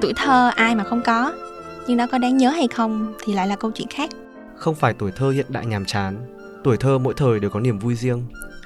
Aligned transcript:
tuổi 0.00 0.12
thơ 0.16 0.50
ai 0.56 0.74
mà 0.74 0.84
không 0.84 1.02
có 1.04 1.32
nhưng 1.86 1.96
nó 1.96 2.06
có 2.06 2.18
đáng 2.18 2.36
nhớ 2.36 2.50
hay 2.50 2.68
không 2.68 3.14
thì 3.24 3.32
lại 3.32 3.48
là 3.48 3.56
câu 3.56 3.70
chuyện 3.70 3.88
khác 3.88 4.10
Không 4.56 4.74
phải 4.74 4.94
tuổi 4.98 5.12
thơ 5.16 5.30
hiện 5.30 5.46
đại 5.48 5.66
nhàm 5.66 5.84
chán, 5.84 6.16
tuổi 6.64 6.76
thơ 6.76 6.98
mỗi 6.98 7.14
thời 7.16 7.40
đều 7.40 7.50
có 7.50 7.60
niềm 7.60 7.78
vui 7.78 7.94
riêng. 7.94 8.24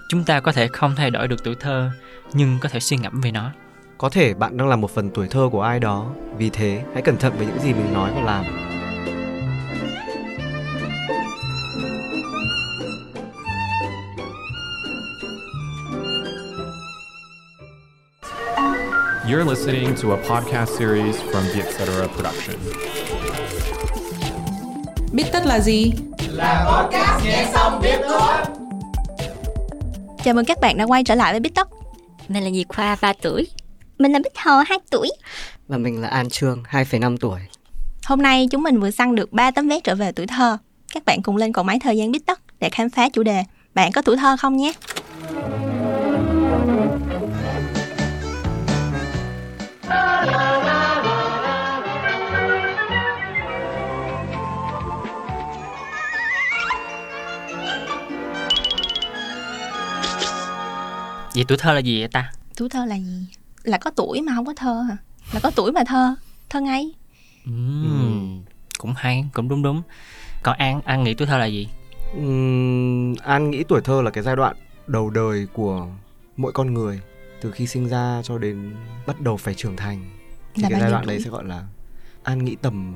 Chúng 0.08 0.24
ta 0.24 0.40
có 0.40 0.52
thể 0.52 0.68
không 0.68 0.94
thay 0.96 1.10
đổi 1.10 1.28
được 1.28 1.44
tuổi 1.44 1.54
thơ, 1.60 1.90
nhưng 2.32 2.58
có 2.60 2.68
thể 2.68 2.80
suy 2.80 2.96
ngẫm 2.96 3.20
về 3.20 3.30
nó. 3.32 3.50
Có 3.98 4.08
thể 4.08 4.34
bạn 4.34 4.56
đang 4.56 4.68
là 4.68 4.76
một 4.76 4.90
phần 4.90 5.10
tuổi 5.10 5.28
thơ 5.28 5.48
của 5.52 5.62
ai 5.62 5.80
đó, 5.80 6.10
vì 6.38 6.50
thế 6.50 6.82
hãy 6.92 7.02
cẩn 7.02 7.16
thận 7.16 7.32
với 7.36 7.46
những 7.46 7.58
gì 7.58 7.72
mình 7.72 7.92
nói 7.92 8.10
và 8.14 8.20
làm. 8.20 8.65
You're 19.28 19.44
listening 19.44 19.94
to 20.02 20.12
a 20.12 20.16
podcast 20.16 20.78
series 20.78 21.16
from 21.16 21.42
the 21.54 21.60
Etc. 21.62 22.08
Production. 22.16 22.56
Biết 25.12 25.24
tất 25.32 25.46
là 25.46 25.60
gì? 25.60 25.92
chào 30.24 30.34
mừng 30.34 30.44
các 30.44 30.60
bạn 30.60 30.76
đã 30.78 30.84
quay 30.84 31.04
trở 31.04 31.14
lại 31.14 31.32
với 31.32 31.40
Bít 31.40 31.54
Tất 31.54 31.68
Mình 32.28 32.44
là 32.44 32.50
Diệp 32.50 32.68
Khoa 32.68 32.96
3 33.00 33.12
tuổi 33.22 33.46
Mình 33.98 34.12
là 34.12 34.18
Bích 34.24 34.32
Hờ 34.38 34.62
2 34.66 34.78
tuổi 34.90 35.10
Và 35.68 35.78
mình 35.78 36.02
là 36.02 36.08
An 36.08 36.30
Trương, 36.30 36.62
2,5 36.70 37.16
tuổi. 37.20 37.40
hôm 38.04 38.22
nay 38.22 38.48
chúng 38.50 38.62
mình 38.62 38.80
vừa 38.80 38.90
săn 38.90 39.14
được 39.14 39.32
3 39.32 39.50
tấm 39.50 39.68
vé 39.68 39.80
trở 39.80 39.94
về 39.94 40.12
tuổi 40.12 40.26
thơ 40.26 40.58
các 40.94 41.04
bạn 41.04 41.22
cùng 41.22 41.36
lên 41.36 41.52
cầu 41.52 41.64
máy 41.64 41.78
thời 41.82 41.96
gian 41.96 42.12
Bít 42.12 42.22
Tất 42.26 42.40
để 42.60 42.68
khám 42.68 42.90
phá 42.90 43.08
chủ 43.08 43.22
đề 43.22 43.44
bạn 43.74 43.92
có 43.92 44.02
tuổi 44.02 44.16
thơ 44.16 44.36
không 44.36 44.56
nhé 44.56 44.72
Vậy 61.36 61.44
tuổi 61.48 61.58
thơ 61.58 61.72
là 61.72 61.78
gì 61.80 62.00
vậy 62.00 62.08
ta? 62.08 62.32
tuổi 62.56 62.68
thơ 62.68 62.84
là 62.84 62.96
gì 62.96 63.26
là 63.64 63.78
có 63.78 63.90
tuổi 63.90 64.22
mà 64.22 64.32
không 64.34 64.46
có 64.46 64.54
thơ 64.56 64.82
hả 64.88 64.96
là 65.32 65.40
có 65.40 65.50
tuổi 65.50 65.72
mà 65.72 65.80
thơ 65.86 66.14
thơ 66.50 66.60
ngay 66.60 66.92
Ừm, 67.44 68.42
Cũng 68.78 68.92
hay, 68.96 69.24
cũng 69.34 69.48
đúng 69.48 69.62
đúng. 69.62 69.82
Còn 70.42 70.56
An, 70.58 70.80
An 70.84 71.04
nghĩ 71.04 71.14
tuổi 71.14 71.26
thơ 71.26 71.38
là 71.38 71.46
gì? 71.46 71.68
Ừm, 72.14 73.14
An 73.22 73.50
nghĩ 73.50 73.64
tuổi 73.68 73.80
thơ 73.80 74.02
là 74.02 74.10
cái 74.10 74.24
giai 74.24 74.36
đoạn 74.36 74.56
đầu 74.86 75.10
đời 75.10 75.46
của 75.52 75.86
mỗi 76.36 76.52
con 76.52 76.74
người 76.74 77.00
từ 77.40 77.50
khi 77.50 77.66
sinh 77.66 77.88
ra 77.88 78.20
cho 78.24 78.38
đến 78.38 78.74
bắt 79.06 79.20
đầu 79.20 79.36
phải 79.36 79.54
trưởng 79.54 79.76
thành. 79.76 80.10
Thì 80.54 80.62
Là 80.62 80.68
cái 80.68 80.80
giai 80.80 80.90
đoạn 80.90 81.04
tuổi? 81.04 81.14
đấy 81.14 81.20
sẽ 81.24 81.30
gọi 81.30 81.44
là 81.44 81.62
An 82.22 82.44
nghĩ 82.44 82.56
tầm 82.62 82.94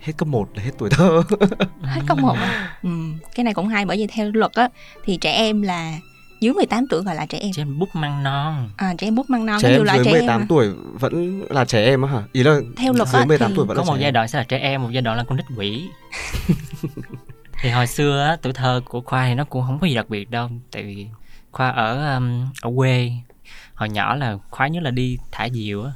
hết 0.00 0.12
cấp 0.16 0.28
1 0.28 0.48
là 0.54 0.62
hết 0.62 0.70
tuổi 0.78 0.90
thơ. 0.90 1.22
hết 1.82 2.00
cấp 2.06 2.18
một 2.18 2.34
à? 2.40 2.78
ừ, 2.82 2.88
cái 3.34 3.44
này 3.44 3.54
cũng 3.54 3.68
hay 3.68 3.84
bởi 3.86 3.96
vì 3.96 4.06
theo 4.06 4.30
luật 4.34 4.52
á 4.52 4.68
thì 5.04 5.16
trẻ 5.20 5.32
em 5.32 5.62
là 5.62 5.98
dưới 6.44 6.54
18 6.54 6.86
tuổi 6.86 7.02
gọi 7.02 7.14
là 7.14 7.26
trẻ 7.26 7.38
em 7.38 7.52
Trẻ 7.52 7.62
em 7.62 7.78
bút 7.78 7.88
măng 7.94 8.22
non. 8.22 8.70
à, 8.76 8.94
trẻ 8.98 9.06
em 9.06 9.14
bút 9.14 9.30
măng 9.30 9.46
non 9.46 9.58
trẻ 9.62 9.68
em 9.68 9.86
dưới 9.86 10.04
trẻ 10.04 10.12
18 10.12 10.40
em 10.40 10.48
tuổi 10.48 10.68
vẫn 11.00 11.42
là 11.50 11.64
trẻ 11.64 11.84
em 11.84 12.02
á 12.02 12.10
hả? 12.10 12.22
Ý 12.32 12.42
là 12.42 12.60
Theo 12.76 12.92
luật 12.92 13.08
dưới 13.08 13.20
á 13.20 13.26
18 13.26 13.50
thì 13.50 13.56
tuổi 13.56 13.66
vẫn 13.66 13.76
Có 13.76 13.82
là 13.82 13.86
một 13.86 13.94
trẻ 13.96 14.02
giai 14.02 14.12
đoạn 14.12 14.28
sẽ 14.28 14.38
là 14.38 14.44
trẻ 14.44 14.58
em, 14.58 14.82
một 14.82 14.88
giai 14.92 15.02
đoạn 15.02 15.16
là 15.16 15.24
con 15.24 15.36
nít 15.36 15.46
quỷ. 15.56 15.88
thì 17.62 17.70
hồi 17.70 17.86
xưa 17.86 18.24
á, 18.24 18.36
tuổi 18.42 18.52
thơ 18.52 18.80
của 18.84 19.00
Khoa 19.00 19.26
thì 19.26 19.34
nó 19.34 19.44
cũng 19.44 19.62
không 19.66 19.78
có 19.78 19.86
gì 19.86 19.94
đặc 19.94 20.08
biệt 20.08 20.30
đâu. 20.30 20.50
Tại 20.72 20.82
vì 20.82 21.06
Khoa 21.52 21.70
ở 21.70 22.14
um, 22.14 22.46
ở 22.62 22.70
quê. 22.76 23.12
Hồi 23.74 23.88
nhỏ 23.88 24.14
là 24.14 24.36
khoái 24.50 24.70
nhất 24.70 24.82
là 24.82 24.90
đi 24.90 25.18
thả 25.32 25.48
diều 25.48 25.84
á. 25.84 25.92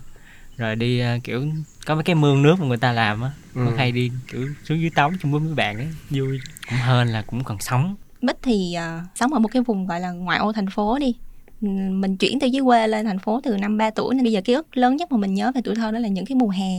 Rồi 0.57 0.77
đi 0.77 1.03
uh, 1.17 1.25
kiểu 1.25 1.47
có 1.87 1.95
mấy 1.95 2.05
cái 2.05 2.15
mương 2.15 2.43
nước 2.43 2.61
mà 2.61 2.67
người 2.67 2.77
ta 2.77 2.93
làm 2.93 3.23
á. 3.23 3.31
Ừ. 3.55 3.67
Hay 3.77 3.93
đi 3.93 4.11
kiểu 4.33 4.49
xuống 4.65 4.81
dưới 4.81 4.91
tắm 4.95 5.13
chung 5.23 5.33
với 5.33 5.41
mấy 5.41 5.55
bạn 5.55 5.77
ấy. 5.77 5.89
Vui. 6.11 6.41
Cũng 6.69 6.79
hên 6.79 7.09
là 7.09 7.23
cũng 7.23 7.45
còn 7.45 7.61
sống. 7.61 7.97
Bích 8.23 8.39
thì 8.43 8.77
uh, 8.77 9.07
sống 9.15 9.33
ở 9.33 9.39
một 9.39 9.49
cái 9.53 9.63
vùng 9.63 9.87
gọi 9.87 10.01
là 10.01 10.11
ngoại 10.11 10.39
ô 10.39 10.53
thành 10.53 10.71
phố 10.71 10.99
đi 10.99 11.17
ừ, 11.63 11.69
mình 11.91 12.17
chuyển 12.17 12.41
từ 12.41 12.47
dưới 12.47 12.63
quê 12.63 12.89
lên 12.89 13.07
thành 13.07 13.19
phố 13.19 13.41
từ 13.45 13.57
năm 13.57 13.79
3 13.79 13.91
tuổi 13.91 14.15
nên 14.15 14.25
bây 14.25 14.33
giờ 14.33 14.41
ký 14.45 14.53
ức 14.53 14.77
lớn 14.77 14.97
nhất 14.97 15.13
mà 15.13 15.19
mình 15.19 15.35
nhớ 15.35 15.53
về 15.55 15.61
tuổi 15.65 15.75
thơ 15.75 15.91
đó 15.91 15.99
là 15.99 16.09
những 16.09 16.27
cái 16.27 16.37
mùa 16.37 16.49
hè 16.49 16.73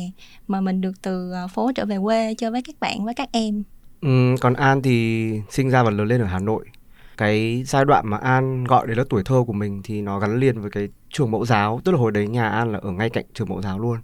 mà 0.47 0.61
mình 0.61 0.81
được 0.81 1.01
từ 1.01 1.31
à, 1.31 1.47
phố 1.47 1.71
trở 1.75 1.85
về 1.85 1.97
quê 2.03 2.33
chơi 2.33 2.51
với 2.51 2.61
các 2.61 2.75
bạn 2.79 3.05
với 3.05 3.13
các 3.13 3.29
em 3.31 3.63
Ừ, 4.01 4.35
còn 4.41 4.53
An 4.53 4.81
thì 4.81 5.31
sinh 5.49 5.69
ra 5.69 5.83
và 5.83 5.89
lớn 5.89 6.07
lên 6.07 6.21
ở 6.21 6.27
Hà 6.27 6.39
Nội. 6.39 6.65
Cái 7.17 7.63
giai 7.67 7.85
đoạn 7.85 8.07
mà 8.07 8.17
An 8.17 8.63
gọi 8.63 8.87
đấy 8.87 8.95
là 8.95 9.03
tuổi 9.09 9.23
thơ 9.25 9.43
của 9.47 9.53
mình 9.53 9.81
thì 9.83 10.01
nó 10.01 10.19
gắn 10.19 10.39
liền 10.39 10.61
với 10.61 10.71
cái 10.71 10.87
trường 11.09 11.31
mẫu 11.31 11.45
giáo, 11.45 11.81
tức 11.85 11.91
là 11.91 11.97
hồi 11.97 12.11
đấy 12.11 12.27
nhà 12.27 12.49
An 12.49 12.71
là 12.71 12.79
ở 12.81 12.91
ngay 12.91 13.09
cạnh 13.09 13.25
trường 13.33 13.49
mẫu 13.49 13.61
giáo 13.61 13.79
luôn. 13.79 13.97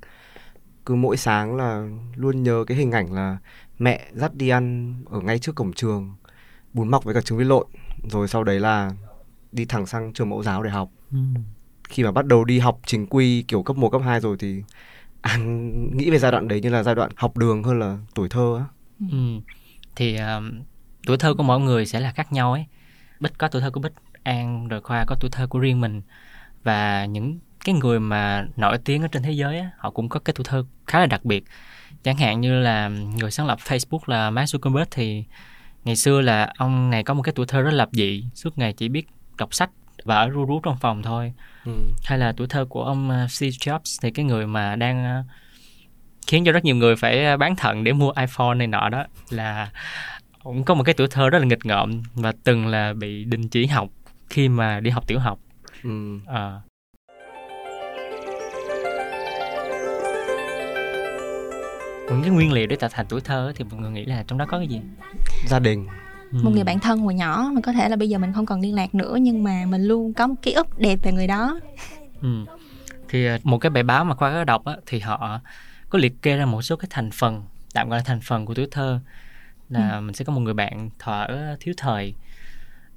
Cứ 0.86 0.96
mỗi 0.96 1.18
sáng 1.18 1.56
là 1.56 1.88
luôn 2.16 2.44
nhớ 2.44 2.64
cái 2.68 2.78
hình 2.78 2.92
ảnh 2.92 3.14
là 3.14 3.38
mẹ 3.80 4.06
dắt 4.14 4.36
đi 4.36 4.50
ăn 4.50 4.96
ở 5.10 5.20
ngay 5.22 5.40
trước 5.40 5.56
cổng 5.56 5.74
trường, 5.74 6.16
bún 6.76 6.88
mọc 6.88 7.04
với 7.04 7.14
cả 7.14 7.22
trứng 7.22 7.38
vịt 7.38 7.48
lộn, 7.48 7.68
rồi 8.10 8.28
sau 8.28 8.44
đấy 8.44 8.60
là 8.60 8.92
đi 9.52 9.66
thẳng 9.66 9.86
sang 9.86 10.14
trường 10.14 10.30
mẫu 10.30 10.44
giáo 10.44 10.64
để 10.64 10.70
học. 10.70 10.90
Khi 11.90 12.04
mà 12.04 12.12
bắt 12.12 12.26
đầu 12.26 12.46
đi 12.46 12.60
học 12.60 12.80
chính 12.86 13.08
quy 13.08 13.42
kiểu 13.42 13.64
cấp 13.64 13.78
1, 13.78 13.90
cấp 13.90 14.02
2 14.06 14.20
rồi 14.20 14.38
thì 14.40 14.64
An 15.22 15.98
nghĩ 15.98 16.10
về 16.10 16.20
giai 16.20 16.32
đoạn 16.32 16.48
đấy 16.48 16.62
như 16.62 16.70
là 16.70 16.84
giai 16.84 16.96
đoạn 16.96 17.12
học 17.16 17.38
đường 17.38 17.64
hơn 17.64 17.80
là 17.80 17.98
tuổi 18.16 18.30
thơ 18.30 18.58
á. 18.60 18.66
Ừ. 19.12 19.18
Thì 19.96 20.18
um, 20.18 20.62
tuổi 21.06 21.18
thơ 21.18 21.34
của 21.34 21.44
mỗi 21.44 21.60
người 21.60 21.86
sẽ 21.86 22.00
là 22.00 22.12
khác 22.12 22.32
nhau 22.32 22.54
ấy. 22.54 22.66
Bích 23.20 23.38
có 23.38 23.48
tuổi 23.48 23.62
thơ 23.62 23.72
của 23.72 23.80
Bích, 23.80 23.94
An 24.24 24.68
rồi 24.68 24.82
Khoa 24.82 25.06
có 25.08 25.16
tuổi 25.20 25.30
thơ 25.32 25.48
của 25.48 25.60
riêng 25.60 25.82
mình. 25.82 26.02
Và 26.64 27.06
những 27.06 27.40
cái 27.66 27.76
người 27.76 28.00
mà 28.00 28.48
nổi 28.56 28.78
tiếng 28.78 29.02
ở 29.02 29.08
trên 29.08 29.24
thế 29.24 29.32
giới 29.32 29.60
á, 29.60 29.70
họ 29.78 29.90
cũng 29.90 30.10
có 30.10 30.20
cái 30.20 30.34
tuổi 30.34 30.46
thơ 30.50 30.66
khá 30.88 31.00
là 31.00 31.06
đặc 31.06 31.26
biệt. 31.26 31.44
Chẳng 32.04 32.18
hạn 32.18 32.42
như 32.42 32.60
là 32.60 32.88
người 32.88 33.32
sáng 33.32 33.48
lập 33.48 33.60
Facebook 33.60 34.00
là 34.06 34.30
Mark 34.30 34.56
Zuckerberg 34.56 34.86
thì 34.92 35.24
ngày 35.86 35.96
xưa 35.96 36.22
là 36.22 36.54
ông 36.58 36.90
này 36.90 37.04
có 37.04 37.14
một 37.14 37.22
cái 37.22 37.34
tuổi 37.36 37.46
thơ 37.46 37.62
rất 37.62 37.72
lập 37.72 37.90
dị, 37.92 38.24
suốt 38.34 38.58
ngày 38.58 38.74
chỉ 38.74 38.90
biết 38.90 39.08
đọc 39.38 39.54
sách 39.54 39.70
và 40.04 40.16
ở 40.16 40.30
ru 40.30 40.46
rú 40.46 40.60
trong 40.64 40.78
phòng 40.78 41.04
thôi. 41.04 41.34
Ừ. 41.66 41.72
Hay 42.04 42.20
là 42.20 42.34
tuổi 42.38 42.48
thơ 42.48 42.66
của 42.66 42.84
ông 42.84 43.24
uh, 43.26 43.32
Steve 43.32 43.50
Jobs 43.50 44.00
thì 44.02 44.12
cái 44.12 44.26
người 44.26 44.48
mà 44.48 44.76
đang 44.76 45.20
uh, 45.20 45.26
khiến 46.28 46.46
cho 46.46 46.52
rất 46.52 46.66
nhiều 46.66 46.76
người 46.76 46.96
phải 46.96 47.34
uh, 47.34 47.40
bán 47.40 47.56
thận 47.56 47.84
để 47.84 47.94
mua 47.94 48.12
iPhone 48.12 48.56
này 48.56 48.68
nọ 48.68 48.90
đó 48.90 49.06
là 49.30 49.72
cũng 50.44 50.64
có 50.64 50.74
một 50.74 50.84
cái 50.84 50.96
tuổi 50.98 51.08
thơ 51.08 51.30
rất 51.30 51.40
là 51.40 51.46
nghịch 51.46 51.66
ngợm 51.66 52.02
và 52.14 52.34
từng 52.44 52.68
là 52.68 52.94
bị 52.94 53.24
đình 53.24 53.50
chỉ 53.50 53.66
học 53.66 53.90
khi 54.30 54.50
mà 54.50 54.80
đi 54.80 54.90
học 54.90 55.08
tiểu 55.08 55.20
học. 55.20 55.40
Ừ. 55.84 56.20
Ờ. 56.26 56.62
Những 62.16 62.24
cái 62.24 62.32
nguyên 62.32 62.52
liệu 62.54 62.68
để 62.68 62.76
tạo 62.76 62.90
thành 62.94 63.06
tuổi 63.10 63.22
thơ 63.22 63.54
thì 63.56 63.66
mọi 63.72 63.80
người 63.82 63.92
nghĩ 63.92 64.06
là 64.06 64.24
trong 64.28 64.38
đó 64.38 64.46
có 64.46 64.58
cái 64.58 64.68
gì? 64.68 64.82
gia 65.48 65.60
đình 65.60 65.88
Ừ. 66.32 66.38
một 66.44 66.50
người 66.50 66.64
bạn 66.64 66.80
thân 66.80 67.00
hồi 67.00 67.14
nhỏ 67.14 67.50
mà 67.54 67.62
có 67.62 67.72
thể 67.74 67.90
là 67.90 67.96
bây 67.96 68.10
giờ 68.10 68.18
mình 68.18 68.34
không 68.34 68.46
còn 68.46 68.62
liên 68.62 68.76
lạc 68.76 68.96
nữa 68.96 69.18
nhưng 69.22 69.44
mà 69.44 69.66
mình 69.68 69.84
luôn 69.84 70.14
có 70.14 70.28
một 70.28 70.36
ký 70.42 70.52
ức 70.54 70.80
đẹp 70.80 71.00
về 71.04 71.12
người 71.12 71.28
đó 71.28 71.60
Ừ. 72.22 72.46
Thì 73.10 73.26
ờ, 73.26 73.38
một 73.44 73.58
cái 73.58 73.70
bài 73.70 73.84
báo 73.84 74.06
mà 74.06 74.16
Khoa 74.16 74.32
có 74.32 74.44
đọc 74.44 74.66
á, 74.66 74.76
thì 74.86 75.00
họ 75.00 75.40
có 75.90 76.00
liệt 76.00 76.22
kê 76.22 76.38
ra 76.38 76.46
một 76.46 76.62
số 76.62 76.76
cái 76.76 76.88
thành 76.90 77.12
phần 77.12 77.44
tạm 77.74 77.90
gọi 77.90 78.00
là 78.00 78.04
thành 78.06 78.20
phần 78.22 78.46
của 78.46 78.54
tuổi 78.54 78.68
thơ 78.72 79.00
là 79.70 80.00
mình 80.00 80.14
sẽ 80.16 80.26
có 80.26 80.34
một 80.34 80.40
người 80.42 80.54
bạn 80.54 80.90
thuở 81.00 81.28
thiếu 81.60 81.74
thời 81.78 82.14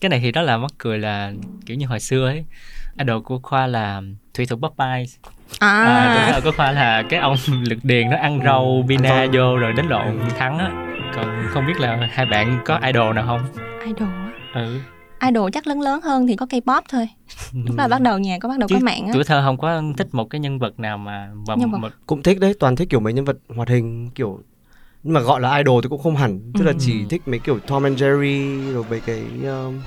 cái 0.00 0.08
này 0.08 0.20
thì 0.20 0.32
rất 0.32 0.42
là 0.42 0.58
mắc 0.58 0.70
cười 0.78 0.98
là 0.98 1.32
kiểu 1.66 1.76
như 1.76 1.86
hồi 1.86 2.00
xưa 2.00 2.26
ấy 2.26 2.44
idol 2.98 3.22
của 3.22 3.38
khoa 3.42 3.66
là 3.66 4.02
thủy 4.34 4.46
thủ 4.46 4.56
Popeyes 4.56 5.16
à, 5.58 5.68
à, 5.82 6.30
thơ 6.32 6.40
của 6.44 6.52
khoa 6.56 6.72
là 6.72 7.02
cái 7.08 7.20
ông 7.20 7.36
lực 7.62 7.78
điền 7.82 8.10
nó 8.10 8.16
ăn 8.16 8.40
rau 8.44 8.84
bina 8.88 9.26
vô 9.32 9.56
rồi 9.56 9.72
đánh 9.72 9.88
lộn 9.88 10.18
thắng 10.38 10.58
á. 10.58 10.70
Còn 11.14 11.46
không 11.50 11.66
biết 11.66 11.80
là 11.80 12.08
hai 12.12 12.26
bạn 12.26 12.60
có 12.64 12.78
idol 12.86 13.14
nào 13.14 13.26
không? 13.26 13.40
Idol 13.86 14.08
á. 14.08 14.30
ừ. 14.54 14.78
Idol 15.28 15.50
chắc 15.52 15.66
lớn 15.66 15.80
lớn 15.80 16.00
hơn 16.00 16.26
thì 16.26 16.36
có 16.36 16.46
K-pop 16.46 16.82
thôi. 16.88 17.08
Lúc 17.66 17.76
là 17.78 17.88
bắt 17.88 18.00
đầu 18.00 18.18
nhà 18.18 18.38
có 18.40 18.48
bắt 18.48 18.58
đầu 18.58 18.68
Chứ 18.68 18.74
có 18.74 18.80
mạng 18.84 19.06
á. 19.06 19.10
tuổi 19.14 19.24
thơ 19.24 19.42
không 19.44 19.58
có 19.58 19.82
thích 19.96 20.06
một 20.12 20.24
cái 20.30 20.40
nhân 20.40 20.58
vật 20.58 20.80
nào 20.80 20.98
mà 20.98 21.30
và 21.46 21.54
Nhân 21.54 21.70
vật. 21.70 21.78
một 21.78 21.92
cũng 22.06 22.22
thích 22.22 22.38
đấy 22.40 22.54
toàn 22.60 22.76
thích 22.76 22.88
kiểu 22.90 23.00
mấy 23.00 23.12
nhân 23.12 23.24
vật 23.24 23.36
hoạt 23.56 23.68
hình 23.68 24.10
kiểu 24.14 24.40
nhưng 25.02 25.14
mà 25.14 25.20
gọi 25.20 25.40
là 25.40 25.56
idol 25.56 25.82
thì 25.82 25.88
cũng 25.88 26.02
không 26.02 26.16
hẳn 26.16 26.40
tức 26.54 26.64
là 26.64 26.72
Ừ. 26.72 26.78
chỉ 26.80 27.04
thích 27.10 27.22
mấy 27.26 27.38
kiểu 27.38 27.58
Tom 27.58 27.82
and 27.82 28.02
Jerry 28.02 28.72
rồi 28.72 28.84
mấy 28.90 29.00
cái 29.00 29.18
um, 29.44 29.80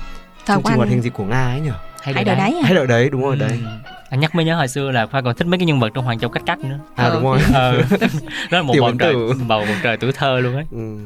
chương 0.46 0.62
trình 0.64 0.76
hoạt 0.76 0.88
hình 0.88 1.02
gì 1.02 1.10
của 1.10 1.24
Nga 1.24 1.44
ấy 1.44 1.60
nhỉ 1.60 1.70
hay 2.02 2.14
idol 2.14 2.28
là 2.28 2.34
đấy 2.34 2.58
à 2.62 2.64
hay 2.64 2.74
đợi 2.74 2.86
đấy 2.86 3.08
đúng 3.10 3.22
rồi 3.22 3.36
đấy 3.36 3.50
Ừ. 3.62 3.66
Anh 4.10 4.20
nhắc 4.20 4.34
mới 4.34 4.44
nhớ 4.44 4.56
hồi 4.56 4.68
xưa 4.68 4.90
là 4.90 5.06
Khoa 5.06 5.20
còn 5.22 5.36
thích 5.36 5.46
mấy 5.46 5.58
cái 5.58 5.66
nhân 5.66 5.80
vật 5.80 5.88
trong 5.94 6.04
Hoàng 6.04 6.18
Châu 6.18 6.30
Cách 6.30 6.42
Cách 6.46 6.58
nữa. 6.64 6.78
à 6.94 7.10
đúng 7.14 7.22
rồi 7.22 7.38
Ờ, 7.52 7.78
đó 8.50 8.58
là 8.58 8.62
một 8.62 8.74
bầu 8.80 8.92
trời, 8.98 9.14
bầu 9.48 9.64
bầu 9.66 9.76
trời 9.82 9.96
tuổi 9.96 10.12
thơ 10.12 10.40
luôn 10.40 10.54
ấy. 10.54 10.64
ừ. 10.70 10.98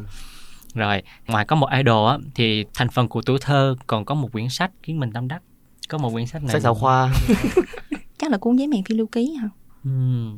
Rồi, 0.74 1.02
ngoài 1.26 1.44
có 1.44 1.56
một 1.56 1.68
idol 1.78 2.08
á, 2.10 2.18
thì 2.34 2.64
thành 2.74 2.88
phần 2.88 3.08
của 3.08 3.22
tuổi 3.22 3.38
thơ 3.40 3.74
còn 3.86 4.04
có 4.04 4.14
một 4.14 4.28
quyển 4.32 4.48
sách 4.48 4.70
khiến 4.82 5.00
mình 5.00 5.12
tâm 5.12 5.28
đắc. 5.28 5.42
Có 5.88 5.98
một 5.98 6.10
quyển 6.12 6.26
sách 6.26 6.42
này. 6.42 6.52
sách 6.52 6.62
giáo 6.62 6.74
khoa 6.74 7.10
chắc 8.18 8.30
là 8.30 8.38
cuốn 8.38 8.56
giấy 8.56 8.66
mèn 8.68 8.84
phiêu 8.84 8.98
lưu 8.98 9.06
ký 9.06 9.34
hả 9.42 9.48
Ừ. 9.86 9.90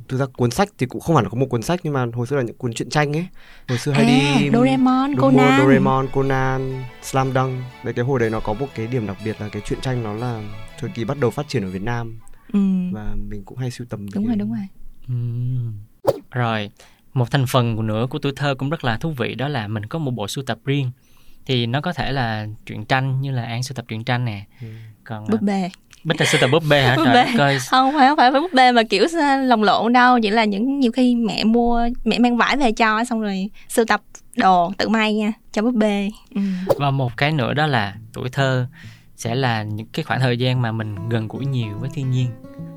thực 0.08 0.16
ra 0.16 0.26
cuốn 0.26 0.50
sách 0.50 0.68
thì 0.78 0.86
cũng 0.86 1.00
không 1.00 1.16
hẳn 1.16 1.24
là 1.24 1.30
có 1.30 1.38
một 1.38 1.46
cuốn 1.46 1.62
sách 1.62 1.80
nhưng 1.82 1.92
mà 1.92 2.06
hồi 2.12 2.26
xưa 2.26 2.36
là 2.36 2.42
những 2.42 2.56
cuốn 2.56 2.72
truyện 2.72 2.90
tranh 2.90 3.16
ấy 3.16 3.26
hồi 3.68 3.78
xưa 3.78 3.92
hay 3.92 4.04
à, 4.04 4.08
đi 4.40 4.50
Doraemon 4.52 5.16
Đúng 5.16 5.20
rồi, 5.20 5.32
Conan 5.32 5.60
Doraemon, 5.60 6.08
Conan, 6.12 6.84
Slam 7.02 7.32
Dunk 7.34 7.62
Đấy 7.84 7.94
cái 7.94 8.04
hồi 8.04 8.20
đấy 8.20 8.30
nó 8.30 8.40
có 8.40 8.52
một 8.52 8.66
cái 8.74 8.86
điểm 8.86 9.06
đặc 9.06 9.16
biệt 9.24 9.40
là 9.40 9.48
cái 9.48 9.62
truyện 9.64 9.80
tranh 9.80 10.02
nó 10.02 10.12
là 10.12 10.42
thời 10.78 10.90
kỳ 10.90 11.04
bắt 11.04 11.18
đầu 11.20 11.30
phát 11.30 11.48
triển 11.48 11.62
ở 11.62 11.70
Việt 11.70 11.82
Nam 11.82 12.20
ừ. 12.52 12.60
và 12.92 13.14
mình 13.28 13.42
cũng 13.44 13.58
hay 13.58 13.70
sưu 13.70 13.86
tầm 13.90 14.06
đúng 14.14 14.26
rồi 14.26 14.36
đúng 14.36 14.50
rồi 14.50 14.66
Ừm. 15.08 15.72
Rồi, 16.30 16.70
một 17.14 17.30
thành 17.30 17.46
phần 17.48 17.86
nữa 17.86 18.06
của 18.10 18.18
tuổi 18.18 18.32
thơ 18.36 18.54
cũng 18.54 18.70
rất 18.70 18.84
là 18.84 18.96
thú 18.96 19.10
vị 19.10 19.34
đó 19.34 19.48
là 19.48 19.68
mình 19.68 19.86
có 19.86 19.98
một 19.98 20.10
bộ 20.10 20.28
sưu 20.28 20.44
tập 20.44 20.58
riêng. 20.64 20.90
Thì 21.46 21.66
nó 21.66 21.80
có 21.80 21.92
thể 21.92 22.12
là 22.12 22.46
truyện 22.66 22.84
tranh 22.84 23.20
như 23.20 23.30
là 23.30 23.44
An 23.44 23.62
sưu 23.62 23.74
tập 23.74 23.84
truyện 23.88 24.04
tranh 24.04 24.24
nè. 24.24 24.46
Ừ. 24.60 24.66
Còn 25.04 25.26
búp 25.30 25.42
bê 25.42 25.70
Bích 26.08 26.20
là 26.20 26.26
sưu 26.26 26.40
tập 26.40 26.48
búp 26.52 26.62
bê 26.68 26.82
hả? 26.82 26.96
Búp 26.96 27.04
bê. 27.14 27.26
ơi. 27.38 27.58
không 27.70 27.94
phải 27.94 28.08
không 28.08 28.16
phải 28.16 28.30
búp 28.30 28.52
bê 28.52 28.72
mà 28.72 28.82
kiểu 28.82 29.06
lồng 29.44 29.62
lộn 29.62 29.92
đâu 29.92 30.18
chỉ 30.22 30.30
là 30.30 30.44
những 30.44 30.80
nhiều 30.80 30.92
khi 30.92 31.14
mẹ 31.14 31.44
mua 31.44 31.88
mẹ 32.04 32.18
mang 32.18 32.36
vải 32.36 32.56
về 32.56 32.72
cho 32.72 33.04
xong 33.04 33.20
rồi 33.20 33.50
sưu 33.68 33.84
tập 33.84 34.00
đồ 34.36 34.72
tự 34.78 34.88
may 34.88 35.14
nha 35.14 35.32
cho 35.52 35.62
búp 35.62 35.74
bê 35.74 36.10
ừ. 36.34 36.40
Và 36.76 36.90
một 36.90 37.16
cái 37.16 37.32
nữa 37.32 37.54
đó 37.54 37.66
là 37.66 37.94
tuổi 38.12 38.28
thơ 38.28 38.66
sẽ 39.18 39.34
là 39.34 39.62
những 39.62 39.86
cái 39.92 40.04
khoảng 40.04 40.20
thời 40.20 40.38
gian 40.38 40.62
mà 40.62 40.72
mình 40.72 41.08
gần 41.08 41.28
gũi 41.28 41.46
nhiều 41.46 41.78
với 41.80 41.90
thiên 41.94 42.10
nhiên. 42.10 42.28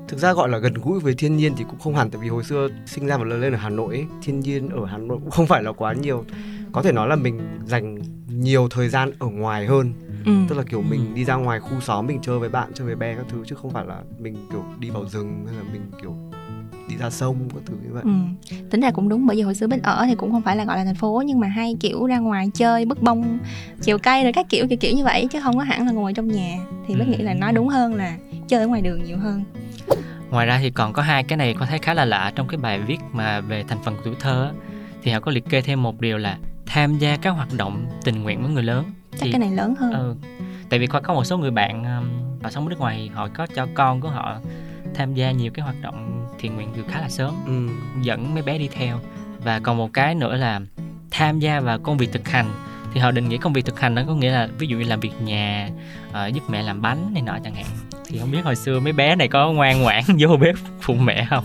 thực 0.08 0.18
ra 0.18 0.32
gọi 0.32 0.48
là 0.48 0.58
gần 0.58 0.74
gũi 0.74 1.00
với 1.00 1.14
thiên 1.14 1.36
nhiên 1.36 1.54
thì 1.56 1.64
cũng 1.70 1.78
không 1.80 1.94
hẳn 1.96 2.10
tại 2.10 2.20
vì 2.22 2.28
hồi 2.28 2.44
xưa 2.44 2.68
sinh 2.86 3.06
ra 3.06 3.16
và 3.18 3.24
lớn 3.24 3.40
lên 3.40 3.52
ở 3.52 3.58
Hà 3.58 3.68
Nội 3.68 3.94
ấy, 3.94 4.06
thiên 4.22 4.40
nhiên 4.40 4.68
ở 4.68 4.84
Hà 4.86 4.98
Nội 4.98 5.18
cũng 5.20 5.30
không 5.30 5.46
phải 5.46 5.62
là 5.62 5.72
quá 5.72 5.92
nhiều 5.92 6.24
có 6.72 6.82
thể 6.82 6.92
nói 6.92 7.08
là 7.08 7.16
mình 7.16 7.40
dành 7.66 7.98
nhiều 8.28 8.68
thời 8.68 8.88
gian 8.88 9.10
ở 9.18 9.26
ngoài 9.26 9.66
hơn 9.66 9.92
Ừ. 10.26 10.32
tức 10.48 10.56
là 10.58 10.62
kiểu 10.62 10.78
Ừ. 10.80 10.84
mình 10.90 11.14
đi 11.14 11.24
ra 11.24 11.34
ngoài 11.34 11.60
khu 11.60 11.80
xóm 11.80 12.06
mình 12.06 12.18
chơi 12.22 12.38
với 12.38 12.48
bạn 12.48 12.70
chơi 12.74 12.86
với 12.86 12.96
bé 12.96 13.14
các 13.16 13.26
thứ 13.28 13.44
chứ 13.46 13.54
không 13.54 13.70
phải 13.70 13.86
là 13.86 14.02
mình 14.18 14.46
kiểu 14.50 14.64
đi 14.78 14.90
vào 14.90 15.06
rừng 15.08 15.44
hay 15.46 15.56
là 15.56 15.62
mình 15.72 15.82
kiểu 16.02 16.16
đi 16.92 16.98
ra 16.98 17.10
sông 17.10 17.36
các 17.54 17.62
thứ 17.66 17.74
như 17.84 17.92
vậy. 17.92 18.02
Ừ. 18.04 18.10
tính 18.70 18.80
ra 18.80 18.90
cũng 18.90 19.08
đúng 19.08 19.26
bởi 19.26 19.36
vì 19.36 19.42
hồi 19.42 19.54
xưa 19.54 19.66
bích 19.66 19.82
ở 19.82 20.04
thì 20.08 20.14
cũng 20.14 20.32
không 20.32 20.42
phải 20.42 20.56
là 20.56 20.64
gọi 20.64 20.76
là 20.76 20.84
thành 20.84 20.94
phố 20.94 21.22
nhưng 21.26 21.40
mà 21.40 21.48
hay 21.48 21.76
kiểu 21.80 22.06
ra 22.06 22.18
ngoài 22.18 22.50
chơi 22.54 22.84
bứt 22.84 23.02
bông 23.02 23.38
chiều 23.80 23.98
cây 23.98 24.22
rồi 24.22 24.32
các 24.32 24.46
kiểu 24.48 24.66
kiểu 24.68 24.78
kiểu 24.78 24.96
như 24.96 25.04
vậy 25.04 25.28
chứ 25.30 25.40
không 25.42 25.56
có 25.56 25.62
hẳn 25.62 25.86
là 25.86 25.92
ngồi 25.92 26.12
trong 26.12 26.28
nhà. 26.28 26.58
Thì 26.86 26.94
bích 26.94 27.08
nghĩ 27.08 27.18
là 27.18 27.34
nói 27.34 27.52
đúng 27.52 27.68
hơn 27.68 27.94
là 27.94 28.16
chơi 28.48 28.60
ở 28.60 28.66
ngoài 28.66 28.82
đường 28.82 29.04
nhiều 29.04 29.18
hơn. 29.18 29.44
Ngoài 30.30 30.46
ra 30.46 30.58
thì 30.62 30.70
còn 30.70 30.92
có 30.92 31.02
hai 31.02 31.22
cái 31.22 31.36
này 31.36 31.54
có 31.54 31.66
thấy 31.66 31.78
khá 31.78 31.94
là 31.94 32.04
lạ 32.04 32.32
trong 32.34 32.48
cái 32.48 32.58
bài 32.58 32.80
viết 32.80 32.98
mà 33.12 33.40
về 33.40 33.64
thành 33.68 33.78
phần 33.84 33.94
của 33.94 34.02
tuổi 34.04 34.14
thơ 34.20 34.52
thì 35.02 35.12
họ 35.12 35.20
có 35.20 35.32
liệt 35.32 35.44
kê 35.50 35.60
thêm 35.60 35.82
một 35.82 36.00
điều 36.00 36.18
là 36.18 36.38
tham 36.66 36.98
gia 36.98 37.16
các 37.16 37.30
hoạt 37.30 37.48
động 37.56 37.86
tình 38.04 38.22
nguyện 38.22 38.42
với 38.42 38.50
người 38.50 38.62
lớn. 38.62 38.84
chắc 39.18 39.28
cái 39.32 39.38
này 39.38 39.50
lớn 39.50 39.74
hơn. 39.78 39.92
Ừ, 39.92 40.14
tại 40.70 40.78
vì 40.78 40.86
có 40.86 41.00
có 41.00 41.14
một 41.14 41.24
số 41.24 41.38
người 41.38 41.50
bạn 41.50 41.84
um, 41.84 42.08
họ 42.42 42.50
sống 42.50 42.66
ở 42.66 42.70
nước 42.70 42.78
ngoài 42.78 42.96
thì 42.98 43.08
họ 43.08 43.28
có 43.34 43.46
cho 43.54 43.66
con 43.74 44.00
của 44.00 44.08
họ 44.08 44.38
tham 44.94 45.14
gia 45.14 45.30
nhiều 45.30 45.50
cái 45.54 45.64
hoạt 45.64 45.76
động 45.82 46.26
thiện 46.38 46.54
nguyện 46.54 46.68
từ 46.76 46.82
khá 46.88 47.00
là 47.00 47.08
sớm 47.08 47.34
ừ. 47.46 47.68
dẫn 48.02 48.34
mấy 48.34 48.42
bé 48.42 48.58
đi 48.58 48.68
theo. 48.68 49.00
Và 49.44 49.60
còn 49.60 49.76
một 49.76 49.92
cái 49.92 50.14
nữa 50.14 50.36
là 50.36 50.60
tham 51.10 51.38
gia 51.38 51.60
vào 51.60 51.78
công 51.78 51.98
việc 51.98 52.12
thực 52.12 52.28
hành. 52.28 52.50
Thì 52.94 53.00
họ 53.00 53.10
định 53.10 53.28
nghĩa 53.28 53.38
công 53.38 53.52
việc 53.52 53.64
thực 53.64 53.80
hành 53.80 53.94
đó 53.94 54.02
có 54.06 54.14
nghĩa 54.14 54.30
là 54.30 54.48
ví 54.58 54.66
dụ 54.66 54.76
như 54.76 54.84
làm 54.84 55.00
việc 55.00 55.22
nhà 55.22 55.68
ờ, 56.12 56.26
giúp 56.26 56.42
mẹ 56.48 56.62
làm 56.62 56.82
bánh 56.82 57.10
này 57.14 57.22
nọ 57.22 57.38
chẳng 57.44 57.54
hạn. 57.54 57.66
Thì 58.06 58.18
không 58.18 58.30
biết 58.30 58.44
hồi 58.44 58.56
xưa 58.56 58.80
mấy 58.80 58.92
bé 58.92 59.16
này 59.16 59.28
có 59.28 59.52
ngoan 59.52 59.82
ngoãn 59.82 60.02
vô 60.18 60.36
bếp 60.36 60.54
phụ 60.80 60.94
mẹ 60.94 61.26
không? 61.30 61.44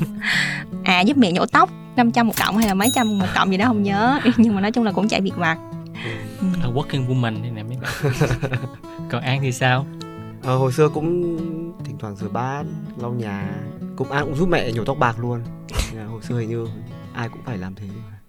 À 0.83 1.01
giúp 1.01 1.17
mẹ 1.17 1.31
nhổ 1.31 1.45
tóc 1.45 1.69
500 1.95 2.27
một 2.27 2.33
cộng 2.39 2.57
hay 2.57 2.67
là 2.67 2.73
mấy 2.73 2.89
trăm 2.93 3.19
một 3.19 3.27
cộng 3.35 3.51
gì 3.51 3.57
đó 3.57 3.65
không 3.65 3.83
nhớ. 3.83 4.19
Nhưng 4.37 4.55
mà 4.55 4.61
nói 4.61 4.71
chung 4.71 4.83
là 4.83 4.91
cũng 4.91 5.07
chạy 5.07 5.21
việc 5.21 5.35
vặt. 5.35 5.57
Ừ. 6.03 6.69
working 6.73 7.07
woman 7.07 7.35
thì 7.43 7.49
nè 7.49 7.63
mấy 7.63 7.77
bé. 7.77 8.09
Còn 9.11 9.21
an 9.21 9.39
thì 9.41 9.51
sao? 9.51 9.85
Ờ, 10.43 10.57
hồi 10.57 10.71
xưa 10.71 10.89
cũng 10.89 11.37
thỉnh 11.85 11.97
thoảng 11.99 12.15
rửa 12.15 12.29
bát 12.29 12.63
lau 12.97 13.11
nhà. 13.11 13.53
Cũng 13.95 14.11
ai 14.11 14.23
cũng 14.23 14.35
giúp 14.35 14.49
mẹ 14.49 14.71
nhổ 14.71 14.83
tóc 14.85 14.97
bạc 14.99 15.19
luôn. 15.19 15.41
Hồi 16.07 16.21
xưa 16.21 16.39
hình 16.39 16.49
như 16.49 16.67
ai 17.13 17.29
cũng 17.29 17.41
phải 17.45 17.57
làm 17.57 17.75
thế. 17.75 17.87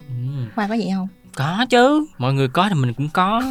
Ừ. 0.09 0.15
Khoa 0.55 0.69
có 0.69 0.77
vậy 0.79 0.91
không? 0.95 1.09
Có 1.37 1.67
chứ. 1.71 2.07
Mọi 2.19 2.35
người 2.35 2.49
có 2.49 2.69
thì 2.69 2.75
mình 2.75 2.95
cũng 2.95 3.09
có. 3.13 3.43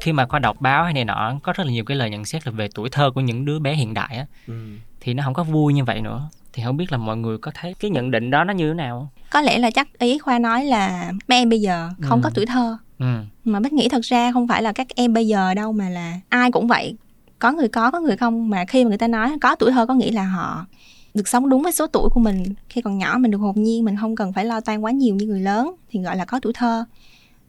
Khi 0.00 0.12
mà 0.12 0.26
qua 0.26 0.38
đọc 0.38 0.56
báo 0.60 0.84
hay 0.84 0.92
này 0.92 1.04
nọ 1.04 1.34
có 1.42 1.52
rất 1.52 1.66
là 1.66 1.72
nhiều 1.72 1.84
cái 1.84 1.96
lời 1.96 2.10
nhận 2.10 2.24
xét 2.24 2.46
là 2.46 2.52
về 2.52 2.68
tuổi 2.74 2.88
thơ 2.92 3.10
của 3.14 3.20
những 3.20 3.44
đứa 3.44 3.58
bé 3.58 3.74
hiện 3.74 3.94
đại 3.94 4.16
á. 4.16 4.26
Ừ. 4.46 4.54
thì 5.00 5.14
nó 5.14 5.24
không 5.24 5.34
có 5.34 5.44
vui 5.44 5.74
như 5.74 5.84
vậy 5.84 6.00
nữa 6.00 6.28
thì 6.52 6.62
không 6.66 6.76
biết 6.76 6.92
là 6.92 6.98
mọi 6.98 7.16
người 7.16 7.38
có 7.38 7.50
thấy 7.54 7.74
cái 7.80 7.90
nhận 7.90 8.10
định 8.10 8.30
đó 8.30 8.44
nó 8.44 8.52
như 8.54 8.68
thế 8.68 8.74
nào 8.74 9.10
có 9.30 9.40
lẽ 9.40 9.58
là 9.58 9.70
chắc 9.70 9.98
ý 9.98 10.18
khoa 10.18 10.38
nói 10.38 10.64
là 10.64 11.12
mấy 11.28 11.38
em 11.38 11.48
bây 11.48 11.60
giờ 11.60 11.90
không 12.02 12.20
Ừ. 12.20 12.24
có 12.24 12.30
tuổi 12.34 12.46
thơ. 12.46 12.76
Ừ. 12.98 13.06
Mà 13.44 13.60
bích 13.60 13.72
nghĩ 13.72 13.88
thật 13.88 14.00
ra 14.04 14.32
không 14.32 14.48
phải 14.48 14.62
là 14.62 14.72
các 14.72 14.86
em 14.94 15.12
bây 15.14 15.26
giờ 15.26 15.54
đâu 15.54 15.72
mà 15.72 15.88
là 15.88 16.20
ai 16.28 16.50
cũng 16.52 16.66
vậy. 16.66 16.96
Có 17.38 17.52
người 17.52 17.68
có 17.68 17.90
có 17.90 18.00
người 18.00 18.16
không. 18.16 18.50
Mà 18.50 18.64
khi 18.68 18.84
mà 18.84 18.88
người 18.88 18.98
ta 18.98 19.08
nói 19.08 19.30
có 19.40 19.54
tuổi 19.56 19.70
thơ 19.72 19.86
có 19.86 19.94
nghĩa 19.94 20.10
là 20.10 20.24
họ 20.24 20.66
được 21.14 21.28
sống 21.28 21.48
đúng 21.48 21.62
với 21.62 21.72
số 21.72 21.86
tuổi 21.86 22.08
của 22.10 22.20
mình. 22.20 22.42
Khi 22.68 22.80
còn 22.80 22.98
nhỏ 22.98 23.18
mình 23.18 23.30
được 23.30 23.38
hồn 23.38 23.62
nhiên 23.62 23.84
mình 23.84 23.96
không 24.00 24.16
cần 24.16 24.32
phải 24.32 24.44
lo 24.44 24.60
toan 24.60 24.80
quá 24.80 24.90
nhiều 24.90 25.14
như 25.14 25.26
người 25.26 25.40
lớn 25.40 25.74
thì 25.90 26.00
gọi 26.00 26.16
là 26.16 26.24
có 26.24 26.40
tuổi 26.40 26.52
thơ. 26.52 26.84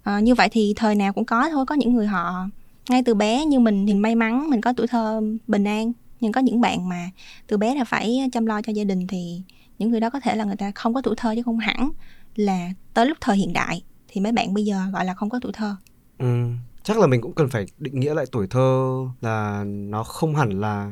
Ờ, 0.03 0.19
như 0.19 0.35
vậy 0.35 0.49
thì 0.51 0.73
thời 0.75 0.95
nào 0.95 1.13
cũng 1.13 1.25
có 1.25 1.49
thôi. 1.49 1.65
Có 1.65 1.75
những 1.75 1.93
người 1.93 2.07
họ 2.07 2.45
ngay 2.89 3.03
từ 3.03 3.13
bé 3.13 3.45
như 3.45 3.59
mình 3.59 3.87
thì 3.87 3.93
may 3.93 4.15
mắn 4.15 4.49
mình 4.49 4.61
có 4.61 4.73
tuổi 4.73 4.87
thơ 4.87 5.21
bình 5.47 5.63
an 5.67 5.91
nhưng 6.23 6.31
có 6.31 6.41
những 6.41 6.61
bạn 6.61 6.89
mà 6.89 7.09
từ 7.47 7.57
bé 7.57 7.75
là 7.75 7.83
phải 7.83 8.19
ờ, 8.19 8.27
chăm 8.31 8.45
lo 8.45 8.61
cho 8.61 8.71
gia 8.73 8.83
đình 8.83 9.07
thì 9.07 9.41
những 9.79 9.91
người 9.91 9.99
đó 9.99 10.09
có 10.09 10.19
thể 10.19 10.35
là 10.35 10.43
người 10.43 10.55
ta 10.55 10.71
không 10.75 10.93
có 10.93 11.01
tuổi 11.01 11.15
thơ 11.17 11.33
chứ 11.35 11.43
không 11.43 11.57
hẳn 11.57 11.91
là 12.35 12.69
tới 12.93 13.05
lúc 13.05 13.17
thời 13.21 13.37
hiện 13.37 13.53
đại 13.53 13.83
thì 14.07 14.21
mấy 14.21 14.31
bạn 14.31 14.53
bây 14.53 14.65
giờ 14.65 14.81
gọi 14.93 15.05
là 15.05 15.13
không 15.13 15.29
có 15.29 15.39
tuổi 15.41 15.51
thơ 15.53 15.75
Ừ. 16.17 16.45
chắc 16.83 16.97
là 16.99 17.07
mình 17.07 17.21
cũng 17.21 17.33
cần 17.33 17.49
phải 17.49 17.65
định 17.77 17.99
nghĩa 17.99 18.13
lại 18.13 18.25
tuổi 18.31 18.47
thơ 18.47 18.97
là 19.21 19.63
nó 19.65 20.03
không 20.03 20.35
hẳn 20.35 20.59
là 20.59 20.91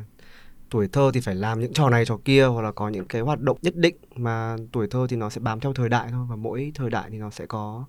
tuổi 0.70 0.88
thơ 0.88 1.12
thì 1.14 1.20
phải 1.22 1.36
làm 1.36 1.60
những 1.60 1.74
trò 1.74 1.90
này 1.90 2.06
trò 2.06 2.18
kia 2.26 2.46
hoặc 2.46 2.62
là 2.62 2.72
có 2.72 2.90
những 2.90 3.06
cái 3.06 3.22
hoạt 3.22 3.40
động 3.40 3.58
nhất 3.62 3.76
định 3.76 3.96
mà 4.16 4.56
tuổi 4.72 4.88
thơ 4.92 5.08
thì 5.10 5.16
nó 5.18 5.30
sẽ 5.30 5.42
bám 5.42 5.60
theo 5.60 5.74
thời 5.74 5.90
đại 5.90 6.08
thôi 6.12 6.26
và 6.30 6.36
mỗi 6.36 6.72
thời 6.76 6.90
đại 6.90 7.10
thì 7.12 7.18
nó 7.18 7.30
sẽ 7.30 7.46
có 7.46 7.86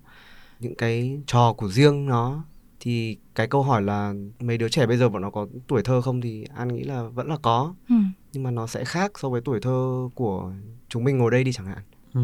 những 0.59 0.75
cái 0.75 1.19
trò 1.27 1.53
của 1.53 1.67
riêng 1.67 2.05
nó 2.05 2.43
thì 2.85 3.17
cái 3.35 3.47
câu 3.47 3.63
hỏi 3.63 3.81
là 3.81 4.13
mấy 4.39 4.57
đứa 4.57 4.69
trẻ 4.69 4.85
bây 4.85 4.97
giờ 4.97 5.09
bọn 5.09 5.21
nó 5.21 5.29
có 5.29 5.47
tuổi 5.67 5.81
thơ 5.83 6.01
không 6.01 6.21
thì 6.21 6.45
an 6.55 6.67
nghĩ 6.67 6.83
là 6.83 7.03
vẫn 7.03 7.29
là 7.29 7.35
có 7.41 7.73
ừ. 7.89 7.95
nhưng 8.33 8.43
mà 8.43 8.51
nó 8.51 8.67
sẽ 8.67 8.85
khác 8.85 9.11
so 9.19 9.29
với 9.29 9.41
tuổi 9.45 9.59
thơ 9.61 10.09
của 10.15 10.51
chúng 10.89 11.03
mình 11.03 11.17
ngồi 11.17 11.31
đây 11.31 11.43
đi 11.43 11.51
chẳng 11.53 11.65
hạn 11.65 11.77
Ừ. 12.13 12.21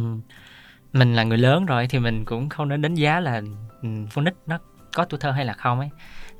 mình 0.94 1.14
là 1.14 1.24
người 1.24 1.38
lớn 1.38 1.66
rồi 1.66 1.88
thì 1.88 2.00
mình 2.00 2.26
cũng 2.26 2.50
không 2.50 2.70
nên 2.70 2.82
đánh 2.82 2.96
giá 2.96 3.20
là 3.20 3.42
ừ, 3.82 3.90
con 4.16 4.26
nít 4.26 4.34
nó 4.48 4.60
có 4.94 5.06
tuổi 5.06 5.20
thơ 5.20 5.32
hay 5.32 5.46
là 5.46 5.54
không 5.54 5.80
ấy 5.80 5.90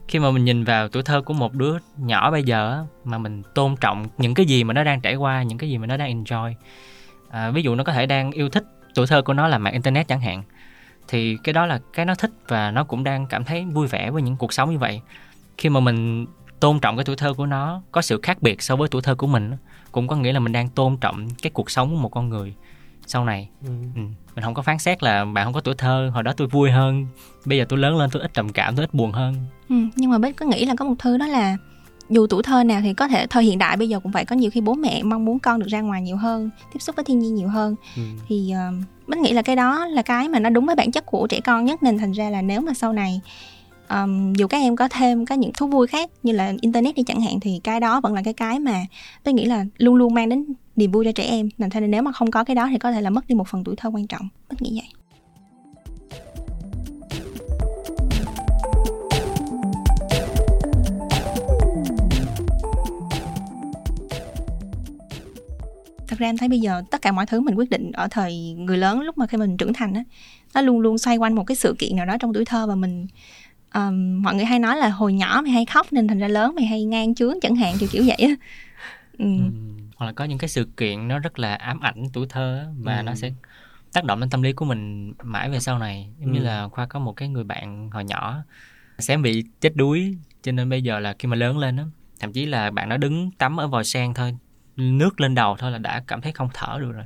khi 0.08 0.20
mà 0.20 0.32
mình 0.32 0.46
nhìn 0.46 0.64
vào 0.64 0.88
tuổi 0.90 1.04
thơ 1.04 1.22
của 1.22 1.34
một 1.34 1.54
đứa 1.54 1.78
nhỏ 1.98 2.32
bây 2.32 2.44
giờ 2.44 2.72
á, 2.74 2.80
mà 3.04 3.18
mình 3.18 3.42
tôn 3.56 3.76
trọng 3.82 4.06
những 4.18 4.34
cái 4.34 4.46
gì 4.46 4.64
mà 4.64 4.74
nó 4.74 4.84
đang 4.84 5.02
trải 5.02 5.16
qua 5.16 5.44
những 5.44 5.58
cái 5.58 5.70
gì 5.70 5.78
mà 5.78 5.88
nó 5.88 5.98
đang 5.98 6.24
enjoy 6.24 6.54
à, 7.30 7.52
ví 7.52 7.62
dụ 7.62 7.76
nó 7.76 7.84
có 7.84 7.94
thể 7.94 8.06
đang 8.06 8.32
yêu 8.32 8.50
thích 8.50 8.64
tuổi 8.96 9.08
thơ 9.08 9.22
của 9.22 9.34
nó 9.34 9.48
là 9.48 9.58
mạng 9.58 9.74
internet 9.74 10.08
chẳng 10.08 10.22
hạn 10.22 10.44
thì 11.10 11.38
cái 11.44 11.54
đó 11.54 11.66
là 11.66 11.80
cái 11.94 12.06
nó 12.06 12.16
thích 12.16 12.32
và 12.48 12.72
nó 12.72 12.84
cũng 12.84 13.04
đang 13.04 13.28
cảm 13.28 13.44
thấy 13.44 13.66
vui 13.66 13.88
vẻ 13.88 14.12
với 14.12 14.22
những 14.22 14.36
cuộc 14.36 14.54
sống 14.54 14.72
như 14.72 14.78
vậy 14.78 15.02
khi 15.58 15.70
mà 15.70 15.80
mình 15.80 16.26
tôn 16.60 16.80
trọng 16.80 16.98
cái 16.98 17.06
tuổi 17.06 17.16
thơ 17.16 17.34
của 17.34 17.46
nó 17.46 17.82
có 17.92 18.02
sự 18.02 18.20
khác 18.24 18.42
biệt 18.42 18.62
so 18.62 18.76
với 18.76 18.88
tuổi 18.90 19.02
thơ 19.02 19.16
của 19.16 19.28
mình 19.28 19.52
cũng 19.92 20.08
có 20.08 20.16
nghĩa 20.16 20.34
là 20.34 20.40
mình 20.40 20.52
đang 20.52 20.70
tôn 20.70 20.98
trọng 20.98 21.28
cái 21.42 21.52
cuộc 21.52 21.72
sống 21.72 21.90
của 21.90 22.02
một 22.02 22.10
con 22.10 22.30
người 22.30 22.56
sau 23.08 23.26
này 23.26 23.50
ừ. 23.64 23.70
ừ. 23.96 24.02
mình 24.36 24.44
không 24.44 24.54
có 24.54 24.62
phán 24.62 24.80
xét 24.80 25.04
là 25.04 25.26
bạn 25.26 25.46
không 25.46 25.54
có 25.54 25.62
tuổi 25.62 25.76
thơ 25.78 26.12
hồi 26.14 26.24
đó 26.24 26.34
tôi 26.38 26.48
vui 26.48 26.72
hơn 26.72 27.08
bây 27.46 27.58
giờ 27.58 27.66
tôi 27.70 27.80
lớn 27.80 27.98
lên 27.98 28.10
tôi 28.10 28.22
ít 28.22 28.34
trầm 28.34 28.50
cảm 28.50 28.76
tôi 28.76 28.84
ít 28.86 28.94
buồn 28.94 29.12
hơn 29.12 29.36
Ừ, 29.70 29.76
nhưng 29.96 30.12
mà 30.12 30.18
bích 30.18 30.36
có 30.36 30.46
nghĩ 30.46 30.66
là 30.66 30.76
có 30.78 30.86
một 30.86 30.96
thứ 31.00 31.18
đó 31.18 31.28
là 31.28 31.58
dù 32.10 32.28
tuổi 32.28 32.44
thơ 32.44 32.64
nào 32.64 32.82
thì 32.84 32.94
có 32.94 33.08
thể 33.08 33.28
thời 33.28 33.44
hiện 33.44 33.58
đại 33.58 33.78
bây 33.78 33.90
giờ 33.90 34.00
cũng 34.00 34.12
vậy 34.12 34.26
có 34.26 34.36
nhiều 34.36 34.52
khi 34.52 34.62
bố 34.62 34.74
mẹ 34.74 35.04
mong 35.04 35.26
muốn 35.26 35.40
con 35.40 35.60
được 35.60 35.68
ra 35.68 35.82
ngoài 35.82 36.02
nhiều 36.02 36.18
hơn 36.18 36.50
tiếp 36.74 36.80
xúc 36.80 36.96
với 36.96 37.06
thiên 37.06 37.20
nhiên 37.20 37.36
nhiều 37.36 37.48
hơn. 37.48 37.76
Ừ. 37.96 38.02
thì 38.28 38.54
uh, 38.70 38.86
bích 39.08 39.20
nghĩ 39.20 39.34
là 39.34 39.42
cái 39.42 39.56
đó 39.56 39.86
là 39.86 40.02
cái 40.02 40.30
mà 40.30 40.40
nó 40.40 40.50
đúng 40.50 40.66
với 40.66 40.76
bản 40.76 40.92
chất 40.92 41.06
của 41.06 41.28
trẻ 41.28 41.40
con 41.40 41.66
nhất 41.66 41.84
nên 41.84 41.98
thành 41.98 42.12
ra 42.12 42.30
là 42.30 42.42
nếu 42.42 42.62
mà 42.62 42.74
sau 42.74 42.94
này 42.94 43.22
um, 43.90 44.34
dù 44.34 44.48
các 44.48 44.58
em 44.58 44.76
có 44.76 44.88
thêm 44.88 45.26
có 45.26 45.36
những 45.36 45.52
thú 45.54 45.68
vui 45.68 45.88
khác 45.88 46.10
như 46.24 46.34
là 46.34 46.54
internet 46.62 46.96
đi 46.96 47.04
chẳng 47.04 47.22
hạn 47.22 47.40
thì 47.40 47.62
cái 47.64 47.80
đó 47.80 48.02
vẫn 48.02 48.14
là 48.14 48.22
cái 48.26 48.34
cái 48.34 48.60
mà 48.60 48.86
tôi 49.24 49.34
nghĩ 49.34 49.46
là 49.46 49.66
luôn 49.78 49.96
luôn 49.96 50.14
mang 50.14 50.30
đến 50.30 50.46
niềm 50.76 50.92
vui 50.92 51.06
cho 51.06 51.12
trẻ 51.12 51.24
em. 51.24 51.50
Nên 51.58 51.70
thế 51.70 51.80
nên 51.80 51.92
nếu 51.92 52.02
mà 52.02 52.12
không 52.12 52.32
có 52.32 52.44
cái 52.44 52.56
đó 52.56 52.68
thì 52.72 52.78
có 52.78 52.92
thể 52.92 53.02
là 53.02 53.10
mất 53.10 53.28
đi 53.28 53.36
một 53.36 53.48
phần 53.48 53.64
tuổi 53.64 53.76
thơ 53.76 53.90
quan 53.94 54.08
trọng. 54.08 54.30
Bích 54.50 54.62
nghĩ 54.62 54.72
vậy 54.74 54.99
thật 66.20 66.24
ra 66.24 66.30
em 66.30 66.38
thấy 66.38 66.50
bây 66.50 66.60
giờ 66.60 66.82
tất 66.92 67.02
cả 67.02 67.12
mọi 67.12 67.26
thứ 67.26 67.40
mình 67.42 67.56
quyết 67.56 67.70
định 67.70 67.92
ở 67.92 68.08
thời 68.12 68.54
người 68.54 68.78
lớn 68.78 69.02
lúc 69.02 69.18
mà 69.18 69.28
khi 69.28 69.38
mình 69.38 69.58
trưởng 69.58 69.74
thành 69.74 69.94
á 69.94 70.04
nó 70.54 70.62
luôn 70.62 70.80
luôn 70.80 70.98
xoay 70.98 71.18
quanh 71.18 71.36
một 71.36 71.44
cái 71.44 71.56
sự 71.56 71.76
kiện 71.80 71.96
nào 71.96 72.06
đó 72.06 72.18
trong 72.20 72.34
tuổi 72.34 72.46
thơ 72.46 72.68
và 72.68 72.76
mình 72.76 73.08
um, 73.74 74.22
mọi 74.24 74.36
người 74.36 74.46
hay 74.46 74.60
nói 74.60 74.78
là 74.78 74.90
hồi 74.90 75.14
nhỏ 75.14 75.42
mày 75.44 75.52
hay 75.52 75.66
khóc 75.66 75.88
nên 75.94 76.08
thành 76.08 76.20
ra 76.20 76.28
lớn 76.28 76.56
mày 76.56 76.66
hay 76.66 76.84
ngang 76.84 77.16
chướng 77.16 77.34
chẳng 77.42 77.56
hạn 77.56 77.78
kiểu 77.80 77.90
kiểu 77.92 78.04
vậy 78.08 78.18
á 78.18 78.36
ừ. 79.18 79.26
ừ. 79.38 79.44
hoặc 79.96 80.06
là 80.06 80.12
có 80.14 80.26
những 80.26 80.38
cái 80.38 80.50
sự 80.50 80.68
kiện 80.78 81.08
nó 81.08 81.20
rất 81.20 81.40
là 81.40 81.56
ám 81.56 81.80
ảnh 81.80 82.04
tuổi 82.14 82.26
thơ 82.30 82.66
và 82.80 82.98
Ừ. 83.00 83.04
nó 83.04 83.16
sẽ 83.16 83.32
tác 83.94 84.04
động 84.06 84.20
đến 84.20 84.30
tâm 84.30 84.42
lý 84.42 84.54
của 84.54 84.66
mình 84.66 85.14
mãi 85.24 85.50
về 85.50 85.60
sau 85.60 85.80
này 85.80 86.10
giống 86.20 86.32
như 86.32 86.40
Ừ. 86.40 86.46
là 86.46 86.68
khoa 86.68 86.86
có 86.86 87.00
một 87.00 87.14
cái 87.14 87.30
người 87.30 87.44
bạn 87.44 87.90
hồi 87.90 88.04
nhỏ 88.04 88.36
sẽ 89.00 89.18
bị 89.18 89.44
chết 89.62 89.76
đuối 89.76 90.18
cho 90.42 90.52
nên 90.52 90.70
bây 90.70 90.82
giờ 90.82 91.00
là 91.00 91.16
khi 91.20 91.28
mà 91.28 91.36
lớn 91.36 91.58
lên 91.58 91.78
á 91.78 91.84
thậm 92.20 92.34
chí 92.34 92.46
là 92.46 92.72
bạn 92.72 92.90
nó 92.90 92.98
đứng 92.98 93.32
tắm 93.32 93.60
ở 93.60 93.68
vòi 93.68 93.84
sen 93.84 94.14
thôi 94.14 94.38
nước 94.80 95.22
lên 95.22 95.36
đầu 95.36 95.56
thôi 95.60 95.72
là 95.72 95.78
đã 95.78 96.04
cảm 96.08 96.22
thấy 96.22 96.32
không 96.32 96.50
thở 96.54 96.78
được 96.82 96.92
rồi. 96.92 97.04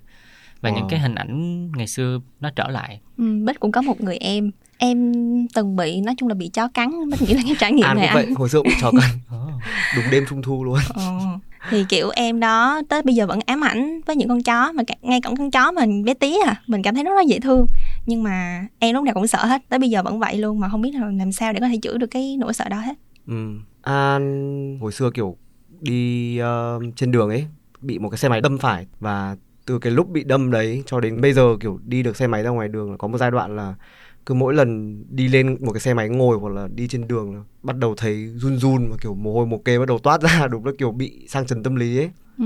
Và 0.61 0.69
Wow. 0.69 0.75
những 0.75 0.87
cái 0.89 0.99
hình 0.99 1.15
ảnh 1.15 1.71
ngày 1.71 1.87
xưa 1.87 2.19
nó 2.39 2.49
trở 2.55 2.67
lại. 2.67 2.99
Ừ, 3.17 3.43
bích 3.45 3.59
cũng 3.59 3.71
có 3.71 3.81
một 3.81 4.01
người 4.01 4.17
em. 4.17 4.51
Em 4.77 5.11
từng 5.53 5.75
bị 5.75 6.01
nói 6.01 6.15
chung 6.17 6.29
là 6.29 6.35
bị 6.35 6.47
chó 6.49 6.67
cắn. 6.67 7.09
Bích 7.11 7.21
nghĩ 7.21 7.33
là 7.33 7.41
cái 7.45 7.55
trải 7.59 7.71
nghiệm 7.71 7.85
An 7.85 7.97
này 7.97 8.07
cũng 8.07 8.13
vậy. 8.15 8.25
anh 8.25 8.35
hồi 8.35 8.49
xưa 8.49 8.59
cũng 8.63 8.73
cho 8.81 8.91
cần 8.91 9.01
đúng 9.95 10.05
đêm 10.11 10.23
trung 10.29 10.41
thu 10.41 10.63
luôn. 10.63 10.77
Ờ. 10.93 11.11
thì 11.69 11.85
kiểu 11.89 12.09
em 12.15 12.39
đó 12.39 12.81
tới 12.89 13.01
bây 13.01 13.15
giờ 13.15 13.27
vẫn 13.27 13.39
ám 13.45 13.63
ảnh 13.63 14.01
với 14.05 14.15
những 14.15 14.29
con 14.29 14.43
chó 14.43 14.71
mà 14.71 14.83
ngay 15.01 15.21
cả 15.21 15.29
con 15.37 15.51
chó 15.51 15.71
mình 15.71 16.03
bé 16.03 16.13
tí 16.13 16.35
à. 16.45 16.61
Mình 16.67 16.81
cảm 16.83 16.95
thấy 16.95 17.03
nó 17.03 17.09
rất 17.11 17.17
là 17.17 17.23
dễ 17.27 17.39
thương. 17.39 17.65
Nhưng 18.05 18.23
mà 18.23 18.67
em 18.79 18.93
lúc 18.95 19.03
nào 19.03 19.13
cũng 19.13 19.27
sợ 19.27 19.45
hết. 19.45 19.61
Tới 19.69 19.79
bây 19.79 19.89
giờ 19.89 20.03
vẫn 20.03 20.19
vậy 20.19 20.37
luôn 20.37 20.59
mà 20.59 20.69
không 20.69 20.81
biết 20.81 20.91
là 20.95 21.07
làm 21.17 21.31
sao 21.31 21.53
để 21.53 21.59
có 21.59 21.67
thể 21.67 21.77
chữa 21.77 21.97
được 21.97 22.07
cái 22.11 22.37
nỗi 22.39 22.53
sợ 22.53 22.69
đó 22.69 22.77
hết. 22.79 22.93
Ừ. 23.27 23.55
An 23.81 24.77
hồi 24.81 24.91
xưa 24.91 25.09
kiểu 25.13 25.37
đi 25.81 26.37
ờ, 26.37 26.79
trên 26.95 27.11
đường 27.11 27.29
ấy 27.29 27.45
bị 27.83 27.99
một 27.99 28.09
cái 28.09 28.17
xe 28.17 28.29
máy 28.29 28.41
đâm 28.41 28.57
phải. 28.57 28.87
Và 28.99 29.35
từ 29.65 29.79
cái 29.79 29.91
lúc 29.91 30.09
bị 30.09 30.23
đâm 30.23 30.51
đấy 30.51 30.83
cho 30.85 30.99
đến 30.99 31.21
bây 31.21 31.33
giờ 31.33 31.57
kiểu 31.59 31.79
đi 31.85 32.03
được 32.03 32.17
xe 32.17 32.27
máy 32.27 32.43
ra 32.43 32.49
ngoài 32.49 32.67
đường 32.67 32.91
là 32.91 32.97
có 32.97 33.07
một 33.07 33.17
giai 33.17 33.31
đoạn 33.31 33.55
là 33.55 33.75
cứ 34.25 34.33
mỗi 34.33 34.53
lần 34.53 35.03
đi 35.09 35.27
lên 35.27 35.57
một 35.61 35.71
cái 35.73 35.79
xe 35.79 35.93
máy 35.93 36.09
ngồi 36.09 36.37
hoặc 36.37 36.53
là 36.53 36.67
đi 36.75 36.87
trên 36.87 37.07
đường 37.07 37.35
là 37.35 37.41
bắt 37.63 37.77
đầu 37.77 37.95
thấy 37.95 38.27
run 38.27 38.57
run 38.57 38.87
và 38.89 38.97
kiểu 39.01 39.15
mồ 39.15 39.33
hôi 39.33 39.45
mồ 39.45 39.57
kê 39.57 39.79
bắt 39.79 39.87
đầu 39.87 39.99
toát 39.99 40.21
ra 40.21 40.47
đúng 40.51 40.65
là 40.65 40.71
kiểu 40.77 40.91
bị 40.91 41.25
sang 41.29 41.45
chấn 41.45 41.63
tâm 41.63 41.75
lý 41.75 41.97
ấy. 41.97 42.09
Ừ. 42.37 42.45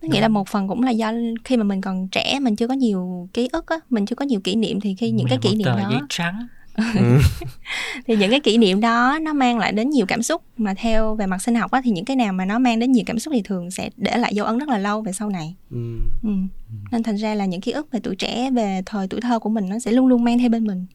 Tôi 0.00 0.10
nghĩ 0.10 0.20
là 0.20 0.28
một 0.28 0.48
phần 0.48 0.68
cũng 0.68 0.82
là 0.82 0.90
do 0.90 1.12
khi 1.44 1.56
mà 1.56 1.64
mình 1.64 1.80
còn 1.80 2.08
trẻ 2.08 2.38
mình 2.42 2.56
chưa 2.56 2.68
có 2.68 2.74
nhiều 2.74 3.28
ký 3.32 3.48
ức 3.52 3.66
á 3.66 3.76
mình 3.90 4.06
chưa 4.06 4.16
có 4.16 4.24
nhiều 4.24 4.40
kỷ 4.40 4.56
niệm 4.56 4.80
thì 4.80 4.94
khi 4.94 5.10
những 5.10 5.26
cái 5.28 5.38
kỷ 5.42 5.54
niệm 5.56 5.66
đó 5.66 5.88
giấy 5.90 6.00
trắng 6.08 6.48
ừ. 6.76 7.18
thì 8.06 8.16
những 8.16 8.30
cái 8.30 8.40
kỷ 8.40 8.58
niệm 8.58 8.80
đó 8.80 9.18
nó 9.22 9.32
mang 9.32 9.58
lại 9.58 9.72
đến 9.72 9.90
nhiều 9.90 10.06
cảm 10.06 10.22
xúc 10.22 10.42
mà 10.56 10.74
theo 10.76 11.14
về 11.14 11.26
mặt 11.26 11.42
sinh 11.42 11.54
học 11.54 11.70
á 11.70 11.80
thì 11.84 11.90
những 11.90 12.04
cái 12.04 12.16
nào 12.16 12.32
mà 12.32 12.44
nó 12.44 12.58
mang 12.58 12.78
đến 12.78 12.92
nhiều 12.92 13.04
cảm 13.06 13.18
xúc 13.18 13.32
thì 13.34 13.42
thường 13.42 13.70
sẽ 13.70 13.90
để 13.96 14.16
lại 14.16 14.34
dấu 14.34 14.46
ấn 14.46 14.58
rất 14.58 14.68
là 14.68 14.78
lâu 14.78 15.02
về 15.02 15.12
sau 15.12 15.28
này 15.30 15.54
Ừ. 15.70 15.78
ừ. 16.22 16.30
nên 16.92 17.02
thành 17.02 17.16
ra 17.16 17.34
là 17.34 17.44
những 17.46 17.60
ký 17.60 17.72
ức 17.72 17.90
về 17.92 18.00
tuổi 18.02 18.16
trẻ 18.16 18.50
về 18.50 18.82
thời 18.86 19.08
tuổi 19.08 19.20
thơ 19.20 19.38
của 19.38 19.48
mình 19.50 19.68
nó 19.68 19.78
sẽ 19.78 19.92
luôn 19.92 20.06
luôn 20.06 20.24
mang 20.24 20.38
theo 20.38 20.48
bên 20.48 20.66
mình 20.66 20.86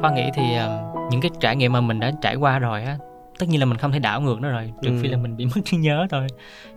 Khoa 0.00 0.10
nghĩ 0.14 0.30
thì 0.34 0.54
ờ, 0.54 0.92
những 1.10 1.20
cái 1.20 1.30
trải 1.40 1.56
nghiệm 1.56 1.72
mà 1.72 1.80
mình 1.80 2.00
đã 2.00 2.12
trải 2.22 2.34
qua 2.36 2.58
rồi 2.58 2.82
á 2.82 2.96
tất 3.42 3.48
nhiên 3.48 3.60
là 3.60 3.66
mình 3.66 3.78
không 3.78 3.92
thể 3.92 3.98
đảo 3.98 4.20
ngược 4.20 4.40
nó 4.40 4.48
rồi 4.48 4.72
trừ 4.82 4.90
Ừ. 4.90 4.98
phi 5.02 5.08
là 5.08 5.16
mình 5.16 5.36
bị 5.36 5.46
mất 5.54 5.60
trí 5.64 5.76
nhớ 5.76 6.06
thôi 6.10 6.26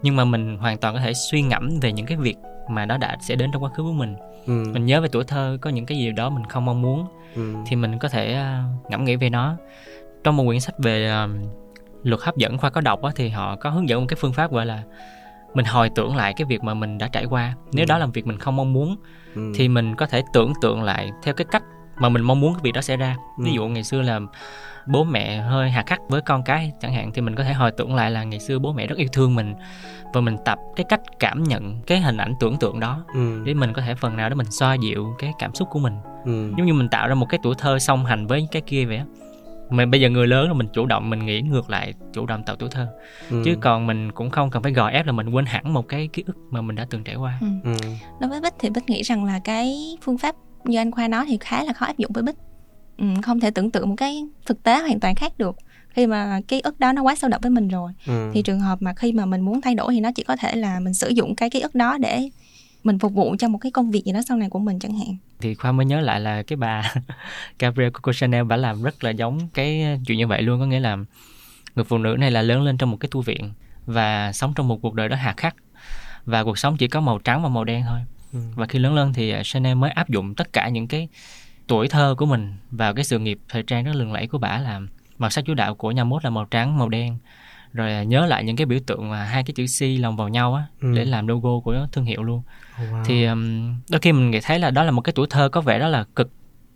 nhưng 0.01 0.15
mà 0.15 0.25
mình 0.25 0.57
hoàn 0.57 0.77
toàn 0.77 0.93
có 0.93 0.99
thể 0.99 1.13
suy 1.13 1.41
ngẫm 1.41 1.79
về 1.81 1.91
những 1.91 2.05
cái 2.05 2.17
việc 2.17 2.35
mà 2.69 2.85
nó 2.85 2.97
đã 2.97 3.17
sẽ 3.21 3.35
đến 3.35 3.49
trong 3.53 3.63
quá 3.63 3.69
khứ 3.69 3.83
của 3.83 3.91
mình 3.93 4.15
Ừ. 4.45 4.63
mình 4.73 4.85
nhớ 4.85 5.01
về 5.01 5.07
tuổi 5.11 5.23
thơ 5.23 5.57
có 5.61 5.69
những 5.69 5.85
cái 5.85 5.97
gì 5.97 6.11
đó 6.11 6.29
mình 6.29 6.45
không 6.45 6.65
mong 6.65 6.81
muốn 6.81 7.05
Ừ. 7.35 7.53
thì 7.67 7.75
mình 7.75 7.99
có 7.99 8.09
thể 8.09 8.33
ờ, 8.33 8.61
ngẫm 8.89 9.05
nghĩ 9.05 9.15
về 9.15 9.29
nó 9.29 9.55
trong 10.23 10.37
một 10.37 10.43
quyển 10.45 10.59
sách 10.59 10.75
về 10.79 11.07
ờ, 11.07 11.29
luật 12.03 12.21
hấp 12.21 12.37
dẫn 12.37 12.57
khoa 12.57 12.69
có 12.69 12.81
đọc 12.81 13.03
á, 13.03 13.11
thì 13.15 13.29
họ 13.29 13.55
có 13.55 13.69
hướng 13.69 13.89
dẫn 13.89 13.99
một 14.01 14.05
cái 14.09 14.17
phương 14.19 14.33
pháp 14.33 14.51
gọi 14.51 14.65
là 14.65 14.83
mình 15.53 15.65
hồi 15.65 15.89
tưởng 15.95 16.15
lại 16.15 16.33
cái 16.37 16.45
việc 16.45 16.63
mà 16.63 16.73
mình 16.73 16.97
đã 16.97 17.07
trải 17.07 17.25
qua 17.25 17.53
nếu 17.73 17.85
Ừ. 17.85 17.89
đó 17.89 17.97
là 17.97 18.05
việc 18.05 18.27
mình 18.27 18.37
không 18.39 18.55
mong 18.55 18.73
muốn 18.73 18.95
Ừ. 19.35 19.51
thì 19.55 19.67
mình 19.67 19.95
có 19.95 20.05
thể 20.05 20.23
tưởng 20.33 20.53
tượng 20.61 20.83
lại 20.83 21.11
theo 21.23 21.33
cái 21.33 21.45
cách 21.51 21.63
mà 21.97 22.09
mình 22.09 22.21
mong 22.21 22.39
muốn 22.39 22.53
cái 22.53 22.61
việc 22.63 22.71
đó 22.71 22.81
xảy 22.81 22.97
ra 22.97 23.15
ví 23.39 23.49
Ừ. 23.51 23.55
dụ 23.55 23.67
ngày 23.67 23.83
xưa 23.83 24.01
là 24.01 24.19
bố 24.87 25.03
mẹ 25.03 25.37
hơi 25.41 25.69
hà 25.69 25.83
khắc 25.85 25.99
với 26.09 26.21
con 26.21 26.43
cái 26.43 26.71
chẳng 26.81 26.93
hạn 26.93 27.11
thì 27.13 27.21
mình 27.21 27.35
có 27.35 27.43
thể 27.43 27.53
hồi 27.53 27.71
tưởng 27.71 27.95
lại 27.95 28.11
là 28.11 28.23
ngày 28.23 28.39
xưa 28.39 28.59
bố 28.59 28.73
mẹ 28.73 28.87
rất 28.87 28.97
yêu 28.97 29.07
thương 29.11 29.35
mình 29.35 29.53
và 30.13 30.21
mình 30.21 30.37
tập 30.45 30.59
cái 30.75 30.85
cách 30.89 31.01
cảm 31.19 31.43
nhận 31.43 31.81
cái 31.87 31.99
hình 31.99 32.17
ảnh 32.17 32.33
tưởng 32.39 32.57
tượng 32.57 32.79
đó 32.79 33.03
Ừ. 33.13 33.41
để 33.45 33.53
mình 33.53 33.73
có 33.73 33.81
thể 33.81 33.95
phần 33.95 34.17
nào 34.17 34.29
đó 34.29 34.35
mình 34.35 34.51
xoa 34.51 34.73
dịu 34.73 35.15
cái 35.19 35.33
cảm 35.39 35.55
xúc 35.55 35.67
của 35.71 35.79
mình 35.79 35.93
Ừ. 36.25 36.51
giống 36.57 36.65
như 36.65 36.73
mình 36.73 36.89
tạo 36.89 37.07
ra 37.07 37.15
một 37.15 37.25
cái 37.29 37.39
tuổi 37.43 37.55
thơ 37.57 37.79
song 37.79 38.05
hành 38.05 38.27
với 38.27 38.47
cái 38.51 38.61
kia 38.61 38.85
vậy 38.85 38.97
á 38.97 39.05
mình 39.69 39.91
bây 39.91 40.01
giờ 40.01 40.09
người 40.09 40.27
lớn 40.27 40.45
rồi 40.47 40.55
mình 40.55 40.67
chủ 40.73 40.85
động 40.85 41.09
mình 41.09 41.25
nghĩ 41.25 41.41
ngược 41.41 41.69
lại 41.69 41.93
chủ 42.13 42.25
động 42.25 42.43
tạo 42.43 42.55
tuổi 42.55 42.69
thơ 42.69 42.87
Ừ. 43.29 43.41
chứ 43.45 43.55
còn 43.61 43.87
mình 43.87 44.11
cũng 44.11 44.29
không 44.29 44.49
cần 44.49 44.63
phải 44.63 44.71
gò 44.71 44.87
ép 44.87 45.05
là 45.05 45.11
mình 45.11 45.29
quên 45.29 45.45
hẳn 45.45 45.73
một 45.73 45.87
cái 45.87 46.07
ký 46.13 46.23
ức 46.27 46.35
mà 46.51 46.61
mình 46.61 46.75
đã 46.75 46.85
từng 46.89 47.03
trải 47.03 47.15
qua 47.15 47.37
ừ. 47.41 47.47
Ừ. 47.63 47.75
đối 48.19 48.29
với 48.29 48.41
bích 48.41 48.53
thì 48.59 48.69
bích 48.69 48.89
nghĩ 48.89 49.01
rằng 49.03 49.23
là 49.25 49.39
cái 49.43 49.97
phương 50.01 50.17
pháp 50.17 50.35
như 50.69 50.77
anh 50.77 50.91
khoa 50.91 51.07
nói 51.07 51.25
thì 51.27 51.37
khá 51.41 51.63
là 51.63 51.73
khó 51.73 51.85
áp 51.85 51.97
dụng 51.97 52.11
với 52.13 52.23
bích. 52.23 52.35
Ừ, 52.97 53.05
không 53.23 53.39
thể 53.39 53.51
tưởng 53.51 53.71
tượng 53.71 53.89
một 53.89 53.95
cái 53.97 54.23
thực 54.45 54.63
tế 54.63 54.79
hoàn 54.79 54.99
toàn 54.99 55.15
khác 55.15 55.33
được. 55.37 55.55
Khi 55.89 56.07
mà 56.07 56.39
ký 56.47 56.59
ức 56.59 56.79
đó 56.79 56.91
nó 56.91 57.01
quá 57.01 57.15
sâu 57.15 57.29
đậm 57.29 57.41
với 57.41 57.51
mình 57.51 57.67
rồi 57.67 57.91
Ừ. 58.07 58.31
thì 58.33 58.41
trường 58.41 58.59
hợp 58.59 58.81
mà 58.81 58.93
khi 58.93 59.11
mà 59.11 59.25
mình 59.25 59.41
muốn 59.41 59.61
thay 59.61 59.75
đổi 59.75 59.93
thì 59.93 59.99
nó 59.99 60.11
chỉ 60.15 60.23
có 60.23 60.35
thể 60.35 60.55
là 60.55 60.79
mình 60.79 60.93
sử 60.93 61.09
dụng 61.09 61.35
cái 61.35 61.49
ký 61.49 61.59
ức 61.59 61.75
đó 61.75 61.97
để 61.97 62.29
mình 62.83 62.99
phục 62.99 63.13
vụ 63.13 63.35
cho 63.39 63.47
một 63.47 63.57
cái 63.57 63.71
công 63.71 63.91
việc 63.91 64.03
gì 64.05 64.11
đó 64.11 64.19
sau 64.27 64.37
này 64.37 64.49
của 64.49 64.59
mình 64.59 64.79
chẳng 64.79 64.97
hạn. 64.97 65.17
Thì 65.39 65.55
khoa 65.55 65.71
mới 65.71 65.85
nhớ 65.85 66.01
lại 66.01 66.19
là 66.19 66.43
cái 66.43 66.57
bà 66.57 66.93
Gabrielle 67.59 67.91
Coco 67.91 68.13
Chanel 68.13 68.43
bà 68.43 68.55
làm 68.55 68.83
rất 68.83 69.03
là 69.03 69.09
giống 69.09 69.39
cái 69.53 69.99
chuyện 70.07 70.17
như 70.17 70.27
vậy 70.27 70.41
luôn 70.41 70.59
có 70.59 70.65
nghĩa 70.65 70.79
là 70.79 70.97
người 71.75 71.85
phụ 71.85 71.97
nữ 71.97 72.15
này 72.19 72.31
là 72.31 72.41
lớn 72.41 72.61
lên 72.63 72.77
trong 72.77 72.91
một 72.91 72.97
cái 72.99 73.09
tu 73.11 73.21
viện 73.21 73.51
và 73.85 74.31
sống 74.33 74.53
trong 74.55 74.67
một 74.67 74.81
cuộc 74.81 74.93
đời 74.93 75.09
đó 75.09 75.15
hà 75.15 75.33
khắc. 75.37 75.55
Và 76.25 76.43
cuộc 76.43 76.57
sống 76.57 76.77
chỉ 76.77 76.87
có 76.87 77.01
màu 77.01 77.19
trắng 77.19 77.43
và 77.43 77.49
màu 77.49 77.63
đen 77.63 77.83
thôi 77.87 77.99
Ừ. 78.35 78.41
và 78.55 78.65
khi 78.65 78.79
lớn 78.79 78.93
lên 78.95 79.13
thì 79.13 79.29
à, 79.31 79.41
Chanel 79.43 79.75
mới 79.75 79.91
áp 79.91 80.09
dụng 80.09 80.35
tất 80.35 80.53
cả 80.53 80.69
những 80.69 80.87
cái 80.87 81.07
tuổi 81.67 81.87
thơ 81.87 82.15
của 82.17 82.25
mình 82.25 82.53
vào 82.71 82.93
cái 82.93 83.03
sự 83.05 83.19
nghiệp 83.19 83.39
thời 83.49 83.63
trang 83.63 83.83
rất 83.83 83.95
lừng 83.95 84.13
lẫy 84.13 84.27
của 84.27 84.37
bà 84.37 84.57
là 84.57 84.81
màu 85.17 85.29
sắc 85.29 85.45
chủ 85.45 85.53
đạo 85.53 85.75
của 85.75 85.91
nhà 85.91 86.03
mốt 86.03 86.23
là 86.23 86.29
màu 86.29 86.45
trắng 86.45 86.77
màu 86.77 86.89
đen 86.89 87.17
rồi 87.73 87.91
à, 87.93 88.03
nhớ 88.03 88.25
lại 88.25 88.43
những 88.43 88.55
cái 88.55 88.65
biểu 88.65 88.79
tượng 88.87 89.09
mà 89.09 89.23
hai 89.23 89.43
cái 89.43 89.53
chữ 89.53 89.65
C 89.79 90.01
lồng 90.01 90.15
vào 90.17 90.29
nhau 90.29 90.53
á 90.53 90.63
Ừ. 90.81 90.93
để 90.95 91.05
làm 91.05 91.27
logo 91.27 91.59
của 91.59 91.87
thương 91.91 92.05
hiệu 92.05 92.23
luôn 92.23 92.41
Wow. 92.79 93.03
thì 93.05 93.25
um, 93.25 93.75
đôi 93.89 93.99
khi 94.01 94.11
mình 94.11 94.31
nghĩ 94.31 94.39
thấy 94.43 94.59
là 94.59 94.71
đó 94.71 94.83
là 94.83 94.91
một 94.91 95.01
cái 95.01 95.13
tuổi 95.13 95.27
thơ 95.29 95.49
có 95.49 95.61
vẻ 95.61 95.79
đó 95.79 95.87
là 95.87 96.05
cực 96.15 96.31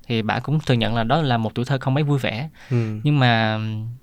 thì 0.07 0.21
bà 0.21 0.39
cũng 0.39 0.59
thừa 0.59 0.73
nhận 0.73 0.95
là 0.95 1.03
đó 1.03 1.21
là 1.21 1.37
một 1.37 1.55
tuổi 1.55 1.65
thơ 1.65 1.77
không 1.81 1.93
mấy 1.93 2.03
vui 2.03 2.19
vẻ 2.19 2.49
Ừ. 2.69 2.99
nhưng 3.03 3.19
mà 3.19 3.57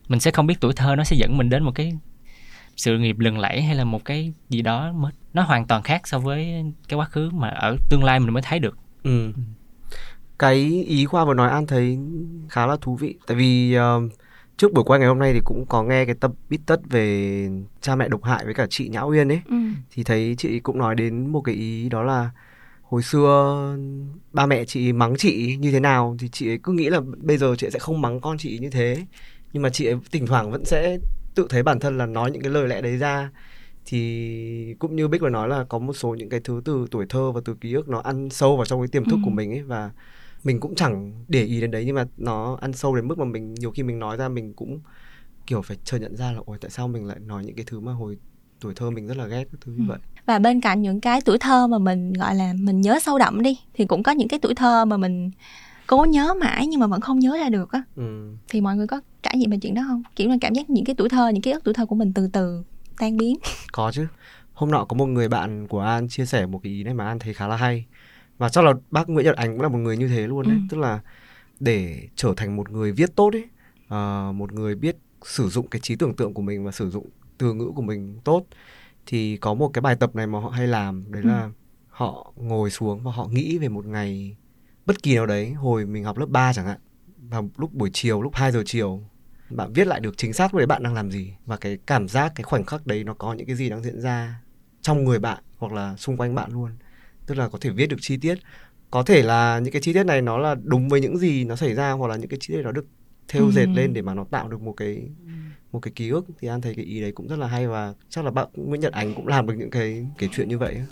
mình 0.08 0.20
sẽ 0.20 0.30
không 0.30 0.46
biết 0.46 0.54
tuổi 0.60 0.72
thơ 0.76 0.94
nó 0.96 1.04
sẽ 1.04 1.16
dẫn 1.16 1.38
mình 1.38 1.50
đến 1.50 1.62
một 1.62 1.72
cái 1.74 1.92
sự 2.76 2.98
nghiệp 2.98 3.18
lừng 3.18 3.38
lẫy 3.38 3.62
hay 3.62 3.74
là 3.76 3.84
một 3.84 4.04
cái 4.04 4.32
gì 4.48 4.62
đó 4.62 4.92
mới 4.92 5.12
nó 5.34 5.42
hoàn 5.42 5.66
toàn 5.66 5.82
khác 5.82 6.08
so 6.08 6.18
với 6.18 6.64
cái 6.88 6.98
quá 6.98 7.04
khứ 7.06 7.30
mà 7.30 7.48
ở 7.48 7.76
tương 7.90 8.04
lai 8.04 8.20
mình 8.20 8.32
mới 8.32 8.42
thấy 8.42 8.58
được 8.58 8.78
Ừ. 9.02 9.32
Cái 10.38 10.84
ý 10.86 11.04
Khoa 11.04 11.24
vừa 11.24 11.34
nói 11.34 11.50
An 11.50 11.66
thấy 11.66 11.98
khá 12.48 12.66
là 12.66 12.76
thú 12.80 12.96
vị 12.96 13.14
Tại 13.26 13.36
vì 13.36 13.74
ờ, 13.74 14.00
trước 14.56 14.72
buổi 14.72 14.84
quay 14.84 15.00
ngày 15.00 15.08
hôm 15.08 15.18
nay 15.18 15.32
thì 15.32 15.40
cũng 15.44 15.66
có 15.66 15.82
nghe 15.82 16.04
cái 16.04 16.14
tập 16.20 16.30
bít 16.50 16.60
tất 16.66 16.80
về 16.90 17.48
cha 17.80 17.96
mẹ 17.96 18.08
độc 18.08 18.24
hại 18.24 18.44
với 18.44 18.54
cả 18.54 18.66
chị 18.70 18.88
Nhã 18.88 19.00
Uyên 19.00 19.28
ấy 19.28 19.40
ừ. 19.48 19.56
Thì 19.90 20.04
thấy 20.04 20.34
chị 20.38 20.60
cũng 20.60 20.78
nói 20.78 20.94
đến 20.94 21.26
một 21.26 21.40
cái 21.40 21.54
ý 21.54 21.88
đó 21.88 22.02
là 22.02 22.30
Hồi 22.82 23.02
xưa 23.02 23.56
ba 24.32 24.46
mẹ 24.46 24.64
chị 24.64 24.92
mắng 24.92 25.14
chị 25.18 25.56
như 25.60 25.72
thế 25.72 25.80
nào 25.80 26.16
Thì 26.18 26.28
chị 26.28 26.50
ấy 26.50 26.58
cứ 26.62 26.72
nghĩ 26.72 26.88
là 26.88 27.00
bây 27.16 27.38
giờ 27.38 27.54
chị 27.58 27.68
sẽ 27.72 27.78
không 27.78 28.00
mắng 28.00 28.20
con 28.20 28.38
chị 28.38 28.58
như 28.58 28.70
thế 28.70 29.04
Nhưng 29.52 29.62
mà 29.62 29.70
chị 29.70 29.86
ấy 29.86 29.96
thỉnh 30.12 30.26
thoảng 30.26 30.50
vẫn 30.50 30.64
sẽ 30.64 30.98
tự 31.36 31.46
thấy 31.50 31.62
bản 31.62 31.80
thân 31.80 31.98
là 31.98 32.06
nói 32.06 32.30
những 32.30 32.42
cái 32.42 32.52
lời 32.52 32.68
lẽ 32.68 32.80
đấy 32.80 32.96
ra 32.98 33.30
thì 33.86 34.74
cũng 34.78 34.96
như 34.96 35.08
Bích 35.08 35.20
vừa 35.20 35.28
nói 35.30 35.48
là 35.48 35.64
có 35.64 35.78
một 35.78 35.92
số 35.92 36.14
những 36.14 36.28
cái 36.28 36.40
thứ 36.44 36.62
từ 36.64 36.86
tuổi 36.90 37.06
thơ 37.08 37.32
và 37.32 37.40
từ 37.44 37.54
ký 37.60 37.72
ức 37.74 37.88
nó 37.88 37.98
ăn 38.00 38.30
sâu 38.30 38.56
vào 38.56 38.66
trong 38.66 38.80
cái 38.80 38.88
tiềm 38.88 39.04
thức 39.04 39.16
Ừ. 39.16 39.20
của 39.24 39.30
mình 39.30 39.50
ấy 39.52 39.62
và 39.62 39.90
mình 40.44 40.60
cũng 40.60 40.74
chẳng 40.74 41.24
để 41.28 41.44
ý 41.44 41.60
đến 41.60 41.70
đấy 41.70 41.84
nhưng 41.86 41.94
mà 41.94 42.04
nó 42.16 42.58
ăn 42.60 42.72
sâu 42.72 42.96
đến 42.96 43.08
mức 43.08 43.18
mà 43.18 43.24
mình 43.24 43.54
nhiều 43.54 43.70
khi 43.70 43.82
mình 43.82 43.98
nói 43.98 44.16
ra 44.16 44.28
mình 44.28 44.54
cũng 44.54 44.80
kiểu 45.46 45.62
phải 45.62 45.76
chờ 45.84 45.98
nhận 45.98 46.16
ra 46.16 46.32
là 46.32 46.40
ôi 46.46 46.58
tại 46.60 46.70
sao 46.70 46.88
mình 46.88 47.04
lại 47.06 47.18
nói 47.20 47.44
những 47.44 47.56
cái 47.56 47.64
thứ 47.68 47.80
mà 47.80 47.92
hồi 47.92 48.18
tuổi 48.60 48.72
thơ 48.76 48.90
mình 48.90 49.06
rất 49.06 49.16
là 49.16 49.26
ghét 49.26 49.44
các 49.52 49.58
thứ 49.60 49.72
như 49.72 49.84
Ừ. 49.84 49.88
vậy 49.88 49.98
và 50.26 50.38
bên 50.38 50.60
cạnh 50.60 50.82
những 50.82 51.00
cái 51.00 51.20
tuổi 51.24 51.38
thơ 51.38 51.66
mà 51.66 51.78
mình 51.78 52.12
gọi 52.12 52.34
là 52.34 52.52
mình 52.60 52.80
nhớ 52.80 52.98
sâu 53.02 53.18
đậm 53.18 53.42
đi 53.42 53.58
thì 53.74 53.86
cũng 53.86 54.02
có 54.02 54.12
những 54.12 54.28
cái 54.28 54.38
tuổi 54.38 54.54
thơ 54.54 54.84
mà 54.84 54.96
mình 54.96 55.30
cố 55.86 56.04
nhớ 56.04 56.34
mãi 56.40 56.66
nhưng 56.66 56.80
mà 56.80 56.86
vẫn 56.86 57.00
không 57.00 57.18
nhớ 57.18 57.36
ra 57.40 57.48
được 57.48 57.72
á. 57.72 57.82
Ừ. 57.96 58.32
thì 58.48 58.60
mọi 58.60 58.76
người 58.76 58.86
có 58.86 59.00
trải 59.22 59.34
nghiệm 59.36 59.50
về 59.50 59.58
chuyện 59.62 59.74
đó 59.74 59.82
không? 59.88 60.02
Kiểu 60.16 60.28
là 60.28 60.36
cảm 60.40 60.54
giác 60.54 60.70
những 60.70 60.84
cái 60.84 60.94
tuổi 60.98 61.08
thơ 61.08 61.28
những 61.28 61.42
ký 61.42 61.50
ức 61.50 61.64
tuổi 61.64 61.74
thơ 61.74 61.86
của 61.86 61.94
mình 61.96 62.12
từ 62.12 62.28
từ 62.32 62.62
tan 62.98 63.16
biến. 63.16 63.36
Có 63.72 63.92
chứ. 63.92 64.06
Hôm 64.52 64.70
nọ 64.70 64.84
có 64.84 64.96
một 64.96 65.06
người 65.06 65.28
bạn 65.28 65.66
của 65.68 65.80
An 65.80 66.08
chia 66.08 66.26
sẻ 66.26 66.46
một 66.46 66.60
cái 66.62 66.72
ý 66.72 66.84
này 66.84 66.94
mà 66.94 67.06
An 67.06 67.18
thấy 67.18 67.34
khá 67.34 67.48
là 67.48 67.56
hay. 67.56 67.86
Và 68.38 68.48
chắc 68.48 68.64
là 68.64 68.72
bác 68.90 69.08
Nguyễn 69.08 69.26
Nhật 69.26 69.36
Ánh 69.36 69.52
cũng 69.52 69.60
là 69.62 69.68
một 69.68 69.78
người 69.78 69.96
như 69.96 70.08
thế 70.08 70.26
luôn 70.26 70.42
đấy. 70.42 70.56
Ừ. 70.56 70.66
tức 70.70 70.76
là 70.78 71.00
để 71.60 72.08
trở 72.16 72.34
thành 72.36 72.56
một 72.56 72.70
người 72.70 72.92
viết 72.92 73.16
tốt 73.16 73.30
ấy 73.34 73.44
ờ, 73.88 74.32
một 74.34 74.52
người 74.52 74.74
biết 74.74 74.96
sử 75.24 75.48
dụng 75.48 75.68
cái 75.68 75.80
trí 75.80 75.96
tưởng 75.96 76.14
tượng 76.16 76.34
của 76.34 76.42
mình 76.42 76.64
và 76.64 76.72
sử 76.72 76.90
dụng 76.90 77.06
từ 77.38 77.52
ngữ 77.54 77.70
của 77.76 77.82
mình 77.82 78.18
tốt 78.24 78.44
thì 79.06 79.36
có 79.36 79.54
một 79.54 79.68
cái 79.72 79.82
bài 79.82 79.96
tập 80.00 80.16
này 80.16 80.26
mà 80.26 80.40
họ 80.40 80.48
hay 80.48 80.66
làm. 80.66 81.04
Đấy 81.12 81.22
Ừ. 81.22 81.28
là 81.28 81.50
họ 81.88 82.32
ngồi 82.36 82.70
xuống 82.70 83.00
và 83.02 83.12
họ 83.12 83.26
nghĩ 83.32 83.58
về 83.58 83.68
một 83.68 83.86
ngày 83.86 84.36
bất 84.86 85.02
kỳ 85.02 85.14
nào 85.14 85.26
đấy 85.26 85.52
hồi 85.52 85.86
mình 85.86 86.04
học 86.04 86.18
lớp 86.18 86.26
3 86.28 86.52
chẳng 86.52 86.66
hạn 86.66 86.78
vào 87.30 87.50
lúc 87.56 87.72
buổi 87.74 87.90
chiều 87.92 88.22
lúc 88.22 88.34
2 88.34 88.52
giờ 88.52 88.62
chiều 88.66 89.02
bạn 89.50 89.72
viết 89.72 89.86
lại 89.86 90.00
được 90.00 90.14
chính 90.16 90.32
xác 90.32 90.54
đấy 90.54 90.66
bạn 90.66 90.82
đang 90.82 90.94
làm 90.94 91.10
gì 91.10 91.34
và 91.46 91.56
cái 91.56 91.78
cảm 91.86 92.08
giác 92.08 92.32
cái 92.34 92.42
khoảnh 92.44 92.64
khắc 92.64 92.86
đấy 92.86 93.04
nó 93.04 93.14
có 93.14 93.32
những 93.34 93.46
cái 93.46 93.56
gì 93.56 93.70
đang 93.70 93.82
diễn 93.82 94.00
ra 94.00 94.40
trong 94.82 95.04
người 95.04 95.18
bạn 95.18 95.42
hoặc 95.56 95.72
là 95.72 95.96
xung 95.96 96.16
quanh 96.16 96.34
bạn 96.34 96.52
luôn 96.52 96.70
tức 97.26 97.34
là 97.34 97.48
có 97.48 97.58
thể 97.60 97.70
viết 97.70 97.86
được 97.86 97.96
chi 98.00 98.16
tiết 98.16 98.38
có 98.90 99.02
thể 99.02 99.22
là 99.22 99.58
những 99.58 99.72
cái 99.72 99.82
chi 99.82 99.92
tiết 99.92 100.04
này 100.04 100.22
nó 100.22 100.38
là 100.38 100.54
đúng 100.62 100.88
với 100.88 101.00
những 101.00 101.18
gì 101.18 101.44
nó 101.44 101.56
xảy 101.56 101.74
ra 101.74 101.90
hoặc 101.92 102.08
là 102.08 102.16
những 102.16 102.28
cái 102.28 102.38
chi 102.42 102.54
tiết 102.54 102.62
đó 102.62 102.72
được 102.72 102.86
thêu 103.28 103.46
Ừ. 103.46 103.50
dệt 103.52 103.66
lên 103.66 103.92
để 103.92 104.02
mà 104.02 104.14
nó 104.14 104.24
tạo 104.30 104.48
được 104.48 104.60
một 104.60 104.72
cái 104.72 105.08
một 105.72 105.80
cái 105.80 105.92
ký 105.94 106.08
ức 106.08 106.26
thì 106.40 106.48
an 106.48 106.60
thấy 106.60 106.74
cái 106.74 106.84
ý 106.84 107.00
đấy 107.00 107.12
cũng 107.12 107.28
rất 107.28 107.38
là 107.38 107.46
hay 107.46 107.68
và 107.68 107.94
chắc 108.08 108.24
là 108.24 108.30
bạn 108.30 108.48
Nguyễn 108.54 108.80
Nhật 108.80 108.92
Ánh 108.92 109.14
cũng 109.14 109.26
làm 109.26 109.46
được 109.46 109.54
những 109.58 109.70
cái 109.70 110.06
kể 110.18 110.28
chuyện 110.32 110.48
như 110.48 110.58
vậy 110.58 110.74
á. 110.74 110.86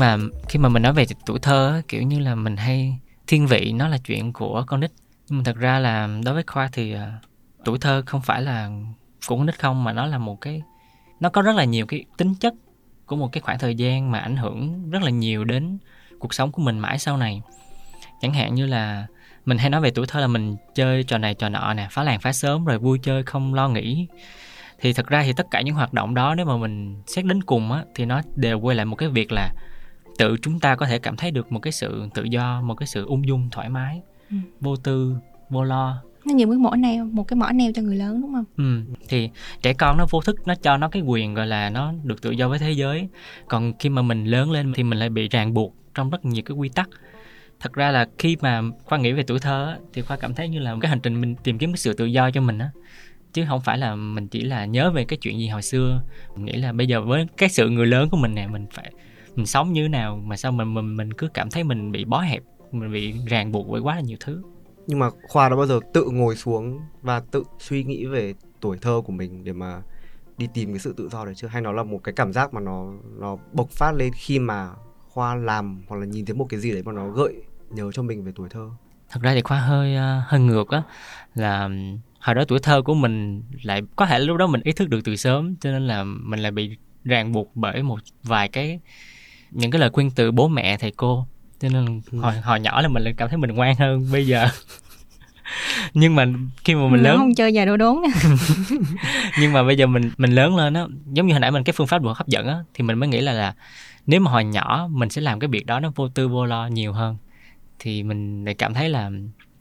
Mà 0.00 0.16
khi 0.48 0.58
mà 0.58 0.68
mình 0.68 0.82
nói 0.82 0.92
về 0.92 1.06
tuổi 1.26 1.38
thơ 1.38 1.82
kiểu 1.88 2.02
như 2.02 2.18
là 2.18 2.34
mình 2.34 2.56
hay 2.56 2.98
thiên 3.26 3.46
vị, 3.46 3.72
nó 3.72 3.88
là 3.88 3.98
chuyện 3.98 4.32
của 4.32 4.64
con 4.66 4.80
nít. 4.80 4.90
Nhưng 5.28 5.38
mà 5.38 5.42
thật 5.44 5.56
ra 5.56 5.78
là 5.78 6.08
đối 6.24 6.34
với 6.34 6.44
khoa 6.46 6.68
thì 6.72 6.92
à, 6.92 7.12
tuổi 7.64 7.78
thơ 7.78 8.02
không 8.06 8.20
phải 8.20 8.42
là 8.42 8.70
của 9.26 9.36
con 9.36 9.46
nít 9.46 9.58
không, 9.58 9.84
mà 9.84 9.92
nó 9.92 10.06
là 10.06 10.18
một 10.18 10.40
cái, 10.40 10.62
nó 11.20 11.28
có 11.28 11.42
rất 11.42 11.56
là 11.56 11.64
nhiều 11.64 11.86
cái 11.86 12.04
tính 12.16 12.34
chất 12.34 12.54
của 13.06 13.16
một 13.16 13.28
cái 13.32 13.40
khoảng 13.40 13.58
thời 13.58 13.74
gian 13.74 14.10
mà 14.10 14.18
ảnh 14.18 14.36
hưởng 14.36 14.90
rất 14.90 15.02
là 15.02 15.10
nhiều 15.10 15.44
đến 15.44 15.78
cuộc 16.18 16.34
sống 16.34 16.52
của 16.52 16.62
mình 16.62 16.78
mãi 16.78 16.98
sau 16.98 17.16
này. 17.16 17.42
Chẳng 18.20 18.32
hạn 18.34 18.54
như 18.54 18.66
là 18.66 19.06
mình 19.44 19.58
hay 19.58 19.70
nói 19.70 19.80
về 19.80 19.90
tuổi 19.90 20.06
thơ 20.06 20.20
là 20.20 20.26
mình 20.26 20.56
chơi 20.74 21.04
trò 21.04 21.18
này 21.18 21.34
trò 21.34 21.48
nọ 21.48 21.74
nè, 21.74 21.88
phá 21.90 22.02
làng 22.02 22.20
phá 22.20 22.32
sớm 22.32 22.64
rồi 22.64 22.78
vui 22.78 22.98
chơi 23.02 23.22
không 23.22 23.54
lo 23.54 23.68
nghĩ. 23.68 24.06
Thì 24.80 24.92
thật 24.92 25.06
ra 25.06 25.22
thì 25.22 25.32
tất 25.32 25.46
cả 25.50 25.60
những 25.60 25.74
hoạt 25.74 25.92
động 25.92 26.14
đó 26.14 26.34
nếu 26.34 26.46
mà 26.46 26.56
mình 26.56 27.02
xét 27.06 27.24
đến 27.24 27.42
cùng 27.42 27.72
á, 27.72 27.84
thì 27.94 28.04
nó 28.04 28.22
đều 28.36 28.60
quay 28.60 28.76
lại 28.76 28.86
một 28.86 28.96
cái 28.96 29.08
việc 29.08 29.32
là 29.32 29.52
tự 30.20 30.36
chúng 30.42 30.60
ta 30.60 30.76
có 30.76 30.86
thể 30.86 30.98
cảm 30.98 31.16
thấy 31.16 31.30
được 31.30 31.52
một 31.52 31.58
cái 31.60 31.72
sự 31.72 32.08
tự 32.14 32.22
do 32.24 32.62
một 32.62 32.74
cái 32.74 32.86
sự 32.86 33.04
ung 33.06 33.26
dung 33.26 33.48
thoải 33.50 33.68
mái 33.68 34.02
Ừ. 34.30 34.36
vô 34.60 34.76
tư 34.76 35.16
vô 35.50 35.64
lo. 35.64 36.02
Nó 36.24 36.34
như 36.34 36.46
cái 36.46 36.54
mỏ 36.58 36.76
neo 36.76 37.04
một 37.04 37.24
cái 37.28 37.36
mỏ 37.36 37.50
neo 37.54 37.72
cho 37.74 37.82
người 37.82 37.96
lớn 37.96 38.20
đúng 38.20 38.34
không? 38.34 38.44
Ừ, 38.56 38.94
thì 39.08 39.30
trẻ 39.62 39.72
con 39.72 39.96
nó 39.96 40.06
vô 40.10 40.20
thức 40.20 40.36
nó 40.46 40.54
cho 40.54 40.76
nó 40.76 40.88
cái 40.88 41.02
quyền 41.02 41.34
gọi 41.34 41.46
là 41.46 41.70
nó 41.70 41.92
được 42.04 42.22
tự 42.22 42.30
do 42.30 42.48
với 42.48 42.58
thế 42.58 42.70
giới. 42.72 43.08
Còn 43.48 43.72
khi 43.78 43.88
mà 43.88 44.02
mình 44.02 44.24
lớn 44.24 44.50
lên 44.50 44.72
thì 44.76 44.82
mình 44.82 44.98
lại 44.98 45.08
bị 45.08 45.28
ràng 45.28 45.54
buộc 45.54 45.74
trong 45.94 46.10
rất 46.10 46.24
nhiều 46.24 46.42
cái 46.46 46.56
quy 46.56 46.68
tắc. 46.68 46.88
Thật 47.60 47.72
ra 47.72 47.90
là 47.90 48.06
khi 48.18 48.36
mà 48.40 48.62
khoa 48.84 48.98
nghĩ 48.98 49.12
về 49.12 49.22
tuổi 49.22 49.38
thơ 49.38 49.76
thì 49.92 50.02
khoa 50.02 50.16
cảm 50.16 50.34
thấy 50.34 50.48
như 50.48 50.58
là 50.58 50.74
một 50.74 50.78
cái 50.82 50.88
hành 50.88 51.00
trình 51.00 51.20
mình 51.20 51.34
tìm 51.36 51.58
kiếm 51.58 51.72
cái 51.72 51.76
sự 51.78 51.92
tự 51.92 52.04
do 52.04 52.30
cho 52.30 52.40
mình 52.40 52.58
á. 52.58 52.70
Chứ 53.32 53.44
không 53.48 53.60
phải 53.60 53.78
là 53.78 53.94
mình 53.94 54.28
chỉ 54.28 54.40
là 54.40 54.64
nhớ 54.64 54.90
về 54.90 55.04
cái 55.04 55.16
chuyện 55.22 55.38
gì 55.38 55.48
hồi 55.48 55.62
xưa 55.62 56.02
mình 56.36 56.44
nghĩ 56.44 56.52
là 56.52 56.72
bây 56.72 56.86
giờ 56.86 57.00
với 57.02 57.26
cái 57.36 57.48
sự 57.48 57.68
người 57.70 57.86
lớn 57.86 58.08
của 58.10 58.16
mình 58.16 58.34
nè 58.34 58.46
mình 58.46 58.66
phải 58.72 58.92
mình 59.34 59.46
sống 59.46 59.72
như 59.72 59.82
thế 59.82 59.88
nào 59.88 60.16
mà 60.24 60.36
sao 60.36 60.52
mình 60.52 60.74
mình 60.74 60.96
mình 60.96 61.12
cứ 61.12 61.28
cảm 61.34 61.50
thấy 61.50 61.64
mình 61.64 61.92
bị 61.92 62.04
bó 62.04 62.20
hẹp 62.20 62.42
mình 62.72 62.92
bị 62.92 63.14
ràng 63.26 63.52
buộc 63.52 63.68
với 63.68 63.80
quá 63.80 63.94
là 63.94 64.00
nhiều 64.00 64.16
thứ. 64.20 64.42
Nhưng 64.86 64.98
mà 64.98 65.10
khoa 65.22 65.48
đã 65.48 65.56
bao 65.56 65.66
giờ 65.66 65.80
tự 65.94 66.08
ngồi 66.12 66.36
xuống 66.36 66.80
và 67.02 67.20
tự 67.20 67.44
suy 67.58 67.84
nghĩ 67.84 68.06
về 68.06 68.34
tuổi 68.60 68.78
thơ 68.80 69.02
của 69.04 69.12
mình 69.12 69.44
để 69.44 69.52
mà 69.52 69.82
đi 70.38 70.48
tìm 70.54 70.72
cái 70.72 70.78
sự 70.78 70.94
tự 70.96 71.08
do 71.08 71.24
đấy 71.24 71.34
chưa? 71.34 71.48
Hay 71.48 71.62
nó 71.62 71.72
là 71.72 71.82
một 71.82 72.00
cái 72.04 72.12
cảm 72.12 72.32
giác 72.32 72.54
mà 72.54 72.60
nó 72.60 72.92
nó 73.18 73.36
bộc 73.52 73.70
phát 73.70 73.92
lên 73.94 74.12
khi 74.16 74.38
mà 74.38 74.70
khoa 75.08 75.34
làm 75.34 75.82
hoặc 75.88 75.96
là 75.96 76.06
nhìn 76.06 76.26
thấy 76.26 76.36
một 76.36 76.46
cái 76.48 76.60
gì 76.60 76.72
đấy 76.72 76.82
mà 76.82 76.92
nó 76.92 77.08
gợi 77.08 77.34
nhớ 77.70 77.90
cho 77.92 78.02
mình 78.02 78.24
về 78.24 78.32
tuổi 78.36 78.48
thơ? 78.48 78.70
Thật 79.10 79.20
ra 79.22 79.34
thì 79.34 79.42
khoa 79.42 79.60
hơi 79.60 79.96
ờ, 79.96 80.22
hơi 80.26 80.40
ngược 80.40 80.68
á 80.68 80.82
là 81.34 81.68
hồi 82.20 82.34
đó 82.34 82.44
tuổi 82.48 82.58
thơ 82.58 82.82
của 82.82 82.94
mình 82.94 83.42
lại 83.62 83.82
có 83.96 84.06
thể 84.06 84.18
lúc 84.18 84.36
đó 84.36 84.46
mình 84.46 84.60
ý 84.64 84.72
thức 84.72 84.88
được 84.88 85.00
từ 85.04 85.16
sớm 85.16 85.56
cho 85.60 85.70
nên 85.70 85.86
là 85.86 86.04
mình 86.04 86.40
lại 86.40 86.50
bị 86.52 86.76
ràng 87.04 87.32
buộc 87.32 87.50
bởi 87.54 87.82
một 87.82 88.00
vài 88.22 88.48
cái 88.48 88.80
những 89.50 89.70
cái 89.70 89.80
lời 89.80 89.90
khuyên 89.92 90.10
từ 90.10 90.30
bố 90.30 90.48
mẹ 90.48 90.76
thầy 90.76 90.90
cô. 90.90 91.26
Cho 91.60 91.68
nên 91.68 92.00
hồi 92.20 92.34
hồi 92.34 92.60
nhỏ 92.60 92.80
là 92.80 92.88
mình 92.88 93.02
lại 93.02 93.14
cảm 93.16 93.28
thấy 93.28 93.38
mình 93.38 93.50
ngoan 93.50 93.76
hơn 93.76 94.08
bây 94.12 94.26
giờ. 94.26 94.48
Nhưng 95.94 96.14
mà 96.14 96.26
khi 96.64 96.74
mà 96.74 96.88
mình 96.88 97.02
Nó 97.02 97.08
lớn 97.08 97.18
không 97.18 97.34
chơi 97.34 97.52
già 97.52 97.64
đồ 97.64 97.76
đốn. 97.76 97.96
Nhưng 99.40 99.52
mà 99.52 99.62
bây 99.62 99.76
giờ 99.76 99.86
mình 99.86 100.10
mình 100.18 100.30
lớn 100.30 100.56
lên 100.56 100.74
á 100.74 100.86
giống 101.12 101.26
như 101.26 101.34
hồi 101.34 101.40
nãy 101.40 101.50
mình 101.50 101.64
cái 101.64 101.72
phương 101.72 101.86
pháp 101.86 102.02
buộc 102.02 102.16
hấp 102.16 102.26
dẫn 102.26 102.46
á 102.46 102.58
thì 102.74 102.84
mình 102.84 102.98
mới 102.98 103.08
nghĩ 103.08 103.20
là 103.20 103.32
là 103.32 103.54
nếu 104.06 104.20
mà 104.20 104.30
hồi 104.30 104.44
nhỏ 104.44 104.88
mình 104.90 105.10
sẽ 105.10 105.22
làm 105.22 105.40
cái 105.40 105.48
việc 105.48 105.66
đó 105.66 105.80
nó 105.80 105.92
vô 105.96 106.08
tư 106.08 106.28
vô 106.28 106.44
lo 106.44 106.66
nhiều 106.66 106.92
hơn 106.92 107.16
thì 107.78 108.02
mình 108.02 108.44
lại 108.44 108.54
cảm 108.54 108.74
thấy 108.74 108.88
là 108.88 109.10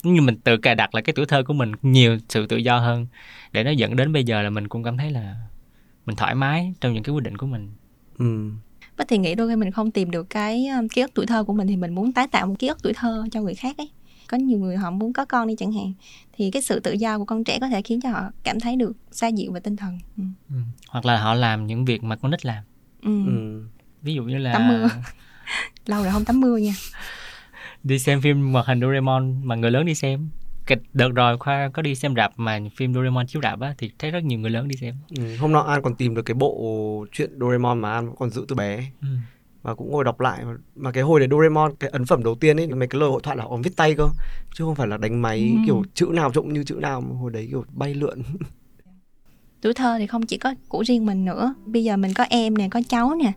giống 0.03 0.13
như 0.13 0.22
mình 0.22 0.38
tự 0.38 0.58
cài 0.58 0.75
đặt 0.75 0.96
lại 0.96 1.03
cái 1.03 1.13
tuổi 1.13 1.25
thơ 1.25 1.43
của 1.43 1.53
mình 1.53 1.72
nhiều 1.81 2.17
sự 2.29 2.48
tự 2.48 2.58
do 2.58 2.79
hơn. 2.79 3.08
Để 3.51 3.63
nó 3.63 3.72
dẫn 3.72 3.96
đến 3.96 4.13
bây 4.13 4.24
giờ 4.24 4.41
là 4.41 4.50
mình 4.50 4.67
cũng 4.67 4.84
cảm 4.84 4.98
thấy 4.98 5.12
là 5.12 5.36
mình 6.05 6.15
thoải 6.15 6.36
mái 6.36 6.74
trong 6.81 6.93
những 6.93 7.03
cái 7.03 7.15
quyết 7.15 7.24
định 7.24 7.38
của 7.38 7.48
mình. 7.48 7.72
Ừ. 8.17 8.51
Thì 9.08 9.18
nghĩ 9.18 9.36
đôi 9.36 9.50
khi 9.50 9.56
mình 9.56 9.72
không 9.72 9.91
tìm 9.91 10.12
được 10.12 10.29
cái 10.29 10.68
ký 10.94 11.01
ức 11.01 11.12
tuổi 11.13 11.25
thơ 11.25 11.44
của 11.44 11.53
mình 11.53 11.68
thì 11.68 11.75
mình 11.77 11.96
muốn 11.96 12.12
tái 12.13 12.27
tạo 12.27 12.48
một 12.48 12.56
ký 12.60 12.68
ức 12.68 12.77
tuổi 12.84 12.94
thơ 12.94 13.25
cho 13.32 13.41
người 13.41 13.56
khác 13.56 13.77
ấy 13.77 13.89
có 14.27 14.38
nhiều 14.38 14.60
người 14.60 14.77
họ 14.77 14.91
muốn 14.91 15.13
có 15.13 15.25
con 15.25 15.48
đi 15.48 15.56
chẳng 15.58 15.72
hạn 15.74 15.94
thì 16.34 16.51
cái 16.51 16.62
sự 16.62 16.79
tự 16.79 16.91
do 16.91 17.18
của 17.18 17.25
con 17.25 17.44
trẻ 17.44 17.58
có 17.62 17.68
thể 17.70 17.82
khiến 17.82 18.01
cho 18.01 18.10
họ 18.10 18.22
cảm 18.44 18.60
thấy 18.60 18.75
được 18.75 18.91
xoa 19.12 19.29
dịu 19.29 19.51
về 19.51 19.60
tinh 19.60 19.75
thần 19.75 20.00
ừ. 20.18 20.24
ừ. 20.50 20.55
hoặc 20.90 21.05
là 21.05 21.22
họ 21.22 21.33
làm 21.33 21.68
những 21.68 21.85
việc 21.85 22.03
mà 22.03 22.16
con 22.16 22.31
nít 22.31 22.46
làm 22.46 22.64
Ừ. 23.01 23.25
Ừ. 23.25 23.64
ví 24.01 24.14
dụ 24.14 24.24
như 24.24 24.38
là 24.38 24.53
Tắm 24.53 24.68
mưa. 24.68 24.88
lâu 25.85 26.03
rồi 26.03 26.12
không 26.12 26.25
tắm 26.25 26.40
mưa 26.40 26.57
nha 26.57 26.74
đi 27.83 28.00
xem 28.00 28.22
phim 28.22 28.53
hoạt 28.53 28.66
hình 28.66 28.81
Doraemon 28.81 29.42
mà 29.44 29.55
người 29.55 29.72
lớn 29.72 29.85
đi 29.85 29.96
xem 29.96 30.29
cái 30.70 30.77
đợt 30.94 31.10
rồi 31.16 31.38
khoa 31.38 31.70
có 31.74 31.82
đi 31.82 31.96
xem 31.96 32.16
rạp 32.16 32.32
mà 32.36 32.60
phim 32.77 32.94
Doraemon 32.94 33.27
chiếu 33.27 33.42
rạp 33.42 33.60
á 33.60 33.74
thì 33.77 33.92
thấy 34.00 34.12
rất 34.12 34.24
nhiều 34.24 34.40
người 34.40 34.50
lớn 34.51 34.68
đi 34.68 34.75
xem 34.75 34.96
Ừ. 35.18 35.36
hôm 35.36 35.51
nọ 35.51 35.60
an 35.62 35.82
còn 35.82 35.96
tìm 35.96 36.16
được 36.16 36.22
cái 36.22 36.34
bộ 36.36 37.05
truyện 37.12 37.29
Doraemon 37.40 37.79
mà 37.79 37.92
an 37.92 38.16
còn 38.20 38.29
giữ 38.29 38.46
từ 38.48 38.55
bé 38.55 38.92
ừ. 39.01 39.08
và 39.62 39.75
cũng 39.75 39.92
ngồi 39.92 40.03
đọc 40.03 40.20
lại 40.20 40.44
mà 40.75 40.92
cái 40.92 41.03
hồi 41.03 41.20
đấy 41.20 41.29
Doraemon 41.32 41.75
cái 41.79 41.90
ấn 41.90 42.05
phẩm 42.05 42.24
đầu 42.24 42.36
tiên 42.36 42.58
ấy 42.60 42.68
mấy 42.68 42.88
cái 42.88 43.00
lời 43.01 43.10
hội 43.10 43.22
thoại 43.24 43.38
là 43.38 43.44
ông 43.44 43.62
viết 43.62 43.75
tay 43.75 43.96
cơ 43.96 44.08
chứ 44.55 44.64
không 44.64 44.75
phải 44.75 44.88
là 44.88 44.98
đánh 44.98 45.22
máy 45.22 45.40
Ừ. 45.55 45.62
kiểu 45.66 45.84
chữ 45.94 46.05
nào 46.14 46.32
trông 46.34 46.53
như 46.53 46.64
chữ 46.64 46.75
nào 46.75 47.01
mà 47.01 47.16
hồi 47.20 47.32
đấy 47.32 47.48
kiểu 47.51 47.66
bay 47.74 47.94
lượn 47.94 48.22
tuổi 49.62 49.74
thơ 49.74 49.96
thì 50.00 50.08
không 50.08 50.25
chỉ 50.25 50.38
có 50.38 50.53
của 50.68 50.82
riêng 50.84 51.05
mình 51.05 51.25
nữa 51.25 51.53
bây 51.66 51.84
giờ 51.84 51.98
mình 51.98 52.14
có 52.14 52.25
em 52.29 52.58
nè 52.58 52.68
có 52.72 52.82
cháu 52.90 53.16
nè 53.16 53.32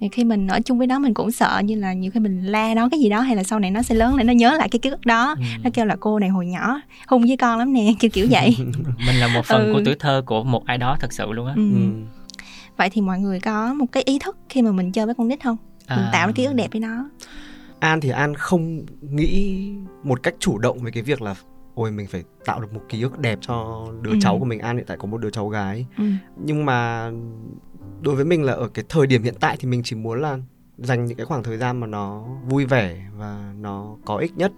thì 0.00 0.08
khi 0.12 0.24
mình 0.24 0.46
ở 0.48 0.60
chung 0.64 0.78
với 0.78 0.86
nó 0.86 0.98
mình 0.98 1.14
cũng 1.14 1.30
sợ 1.30 1.62
như 1.64 1.74
là 1.74 1.92
nhiều 1.92 2.10
khi 2.14 2.20
mình 2.20 2.42
la 2.44 2.74
nó 2.74 2.88
cái 2.88 3.00
gì 3.00 3.08
đó 3.08 3.20
hay 3.20 3.36
là 3.36 3.42
sau 3.42 3.58
này 3.58 3.70
nó 3.70 3.82
sẽ 3.82 3.94
lớn 3.94 4.14
lên 4.16 4.26
nó 4.26 4.32
nhớ 4.32 4.56
lại 4.58 4.68
cái 4.68 4.78
ký 4.78 4.90
ức 4.90 5.06
đó 5.06 5.34
Ừ. 5.38 5.42
nó 5.64 5.70
kêu 5.74 5.84
là 5.86 5.96
cô 6.00 6.18
này 6.18 6.28
hồi 6.28 6.46
nhỏ 6.46 6.80
hung 7.08 7.22
với 7.22 7.36
con 7.36 7.58
lắm 7.58 7.72
nè 7.72 7.92
kiểu 8.00 8.10
kiểu 8.10 8.26
vậy 8.30 8.56
mình 9.06 9.16
là 9.20 9.28
một 9.34 9.44
phần 9.46 9.66
Ừ. 9.66 9.72
của 9.72 9.80
tuổi 9.84 9.94
thơ 9.98 10.22
của 10.26 10.44
một 10.44 10.64
ai 10.66 10.78
đó 10.78 10.96
thật 11.00 11.12
sự 11.12 11.32
luôn 11.32 11.46
á 11.46 11.52
ừ. 11.56 11.62
ừ. 11.74 11.78
vậy 12.76 12.90
thì 12.90 13.00
mọi 13.00 13.18
người 13.18 13.40
có 13.40 13.74
một 13.74 13.86
cái 13.92 14.02
ý 14.06 14.18
thức 14.18 14.36
khi 14.48 14.62
mà 14.62 14.72
mình 14.72 14.92
chơi 14.92 15.06
với 15.06 15.14
con 15.14 15.28
nít 15.28 15.44
không 15.44 15.56
mình 15.88 15.98
À. 15.98 16.10
tạo 16.12 16.26
ra 16.26 16.32
ký 16.32 16.44
ức 16.44 16.52
đẹp 16.54 16.68
với 16.72 16.80
nó 16.80 17.08
An 17.80 18.00
thì 18.00 18.10
An 18.10 18.34
không 18.34 18.80
nghĩ 19.00 19.70
một 20.04 20.22
cách 20.22 20.34
chủ 20.38 20.58
động 20.58 20.78
về 20.78 20.90
cái 20.90 21.02
việc 21.02 21.22
là 21.22 21.34
ôi 21.74 21.90
mình 21.90 22.06
phải 22.06 22.22
tạo 22.44 22.60
được 22.60 22.72
một 22.74 22.80
ký 22.88 23.02
ức 23.02 23.18
đẹp 23.18 23.38
cho 23.42 23.86
đứa 24.02 24.10
Ừ. 24.10 24.16
cháu 24.20 24.38
của 24.38 24.44
mình 24.44 24.58
An 24.58 24.76
hiện 24.76 24.86
tại 24.86 24.96
có 24.96 25.06
một 25.06 25.18
đứa 25.18 25.30
cháu 25.30 25.48
gái 25.48 25.86
ừ. 25.98 26.04
nhưng 26.44 26.64
mà 26.66 27.10
đối 28.00 28.14
với 28.14 28.24
mình 28.24 28.42
là 28.42 28.52
ở 28.52 28.68
cái 28.68 28.84
thời 28.88 29.06
điểm 29.06 29.22
hiện 29.22 29.34
tại 29.40 29.56
thì 29.60 29.68
mình 29.68 29.82
chỉ 29.84 29.96
muốn 29.96 30.20
là 30.20 30.38
dành 30.78 31.04
những 31.04 31.16
cái 31.16 31.26
khoảng 31.26 31.42
thời 31.42 31.56
gian 31.56 31.80
mà 31.80 31.86
nó 31.86 32.24
vui 32.48 32.66
vẻ 32.66 32.96
và 33.16 33.52
nó 33.60 33.96
có 34.04 34.16
ích 34.16 34.36
nhất 34.36 34.52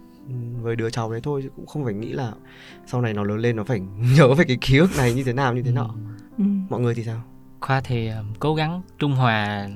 với 0.61 0.75
đứa 0.75 0.89
cháu 0.89 1.11
đấy 1.11 1.19
thôi 1.23 1.41
chứ 1.43 1.49
cũng 1.55 1.65
không 1.65 1.83
phải 1.85 1.93
nghĩ 1.93 2.13
là 2.13 2.31
sau 2.85 3.01
này 3.01 3.13
nó 3.13 3.23
lớn 3.23 3.39
lên 3.39 3.55
nó 3.55 3.63
phải 3.63 3.79
nhớ 4.17 4.33
về 4.33 4.45
cái 4.47 4.57
ký 4.61 4.77
ức 4.77 4.89
này 4.97 5.13
như 5.13 5.23
thế 5.23 5.33
nào 5.33 5.53
như 5.53 5.61
thế 5.61 5.71
nọ 5.71 5.95
Ừ. 6.37 6.43
mọi 6.69 6.81
người 6.81 6.95
thì 6.95 7.03
sao 7.03 7.21
khoa 7.61 7.81
thì 7.81 8.07
ờ, 8.07 8.23
cố 8.39 8.55
gắng 8.55 8.81
trung 8.99 9.15
hòa 9.15 9.67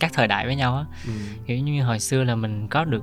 các 0.00 0.10
thời 0.14 0.26
đại 0.28 0.46
với 0.46 0.56
nhau 0.56 0.76
á 0.76 0.84
ừ. 1.06 1.12
kiểu 1.46 1.56
như 1.58 1.82
hồi 1.84 1.98
xưa 2.00 2.24
là 2.24 2.34
mình 2.36 2.68
có 2.68 2.84
được 2.84 3.02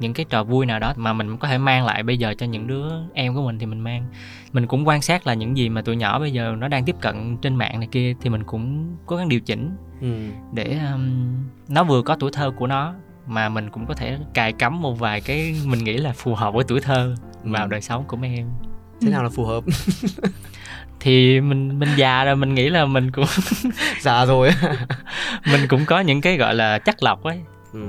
những 0.00 0.12
cái 0.14 0.26
trò 0.30 0.44
vui 0.44 0.66
nào 0.66 0.78
đó 0.78 0.92
mà 0.96 1.12
mình 1.12 1.36
có 1.36 1.48
thể 1.48 1.58
mang 1.58 1.84
lại 1.86 2.02
bây 2.02 2.18
giờ 2.18 2.34
cho 2.38 2.46
những 2.46 2.66
đứa 2.66 2.84
em 3.14 3.34
của 3.34 3.42
mình 3.46 3.58
thì 3.58 3.66
mình 3.66 3.80
mang 3.80 4.06
mình 4.52 4.66
cũng 4.66 4.88
quan 4.88 5.02
sát 5.02 5.26
là 5.26 5.34
những 5.34 5.56
gì 5.56 5.68
mà 5.68 5.82
tụi 5.82 5.96
nhỏ 5.96 6.18
bây 6.18 6.32
giờ 6.32 6.54
nó 6.58 6.68
đang 6.68 6.84
tiếp 6.84 6.96
cận 7.00 7.36
trên 7.42 7.56
mạng 7.56 7.80
này 7.80 7.88
kia 7.92 8.14
thì 8.20 8.30
mình 8.30 8.44
cũng 8.44 8.96
cố 9.06 9.16
gắng 9.16 9.28
điều 9.28 9.40
chỉnh 9.40 9.76
Ừ. 10.00 10.08
để 10.52 10.78
um, 10.92 11.34
nó 11.68 11.84
vừa 11.84 12.02
có 12.02 12.16
tuổi 12.20 12.30
thơ 12.32 12.50
của 12.56 12.66
nó 12.66 12.94
mà 13.26 13.48
mình 13.48 13.70
cũng 13.70 13.86
có 13.86 13.94
thể 13.94 14.18
cài 14.34 14.52
cắm 14.52 14.82
một 14.82 14.98
vài 14.98 15.20
cái 15.20 15.54
mình 15.64 15.84
nghĩ 15.84 15.96
là 15.96 16.12
phù 16.16 16.34
hợp 16.34 16.54
với 16.54 16.64
tuổi 16.68 16.80
thơ 16.80 17.14
vào 17.44 17.64
Ừ. 17.64 17.68
đời 17.70 17.80
sống 17.80 18.04
của 18.08 18.16
mấy 18.16 18.30
em 18.36 18.46
thế 19.00 19.10
nào 19.10 19.22
là 19.22 19.28
phù 19.28 19.44
hợp 19.44 19.64
thì 21.00 21.40
mình 21.40 21.78
mình 21.78 21.88
già 21.96 22.24
rồi 22.24 22.36
mình 22.36 22.54
nghĩ 22.54 22.68
là 22.68 22.84
mình 22.86 23.10
cũng 23.10 23.24
già 24.00 24.24
rồi 24.26 24.50
mình 25.52 25.60
cũng 25.68 25.84
có 25.86 26.00
những 26.00 26.20
cái 26.20 26.36
gọi 26.36 26.54
là 26.54 26.78
chắc 26.78 27.02
lọc 27.02 27.22
ấy 27.22 27.40
ừ. 27.72 27.80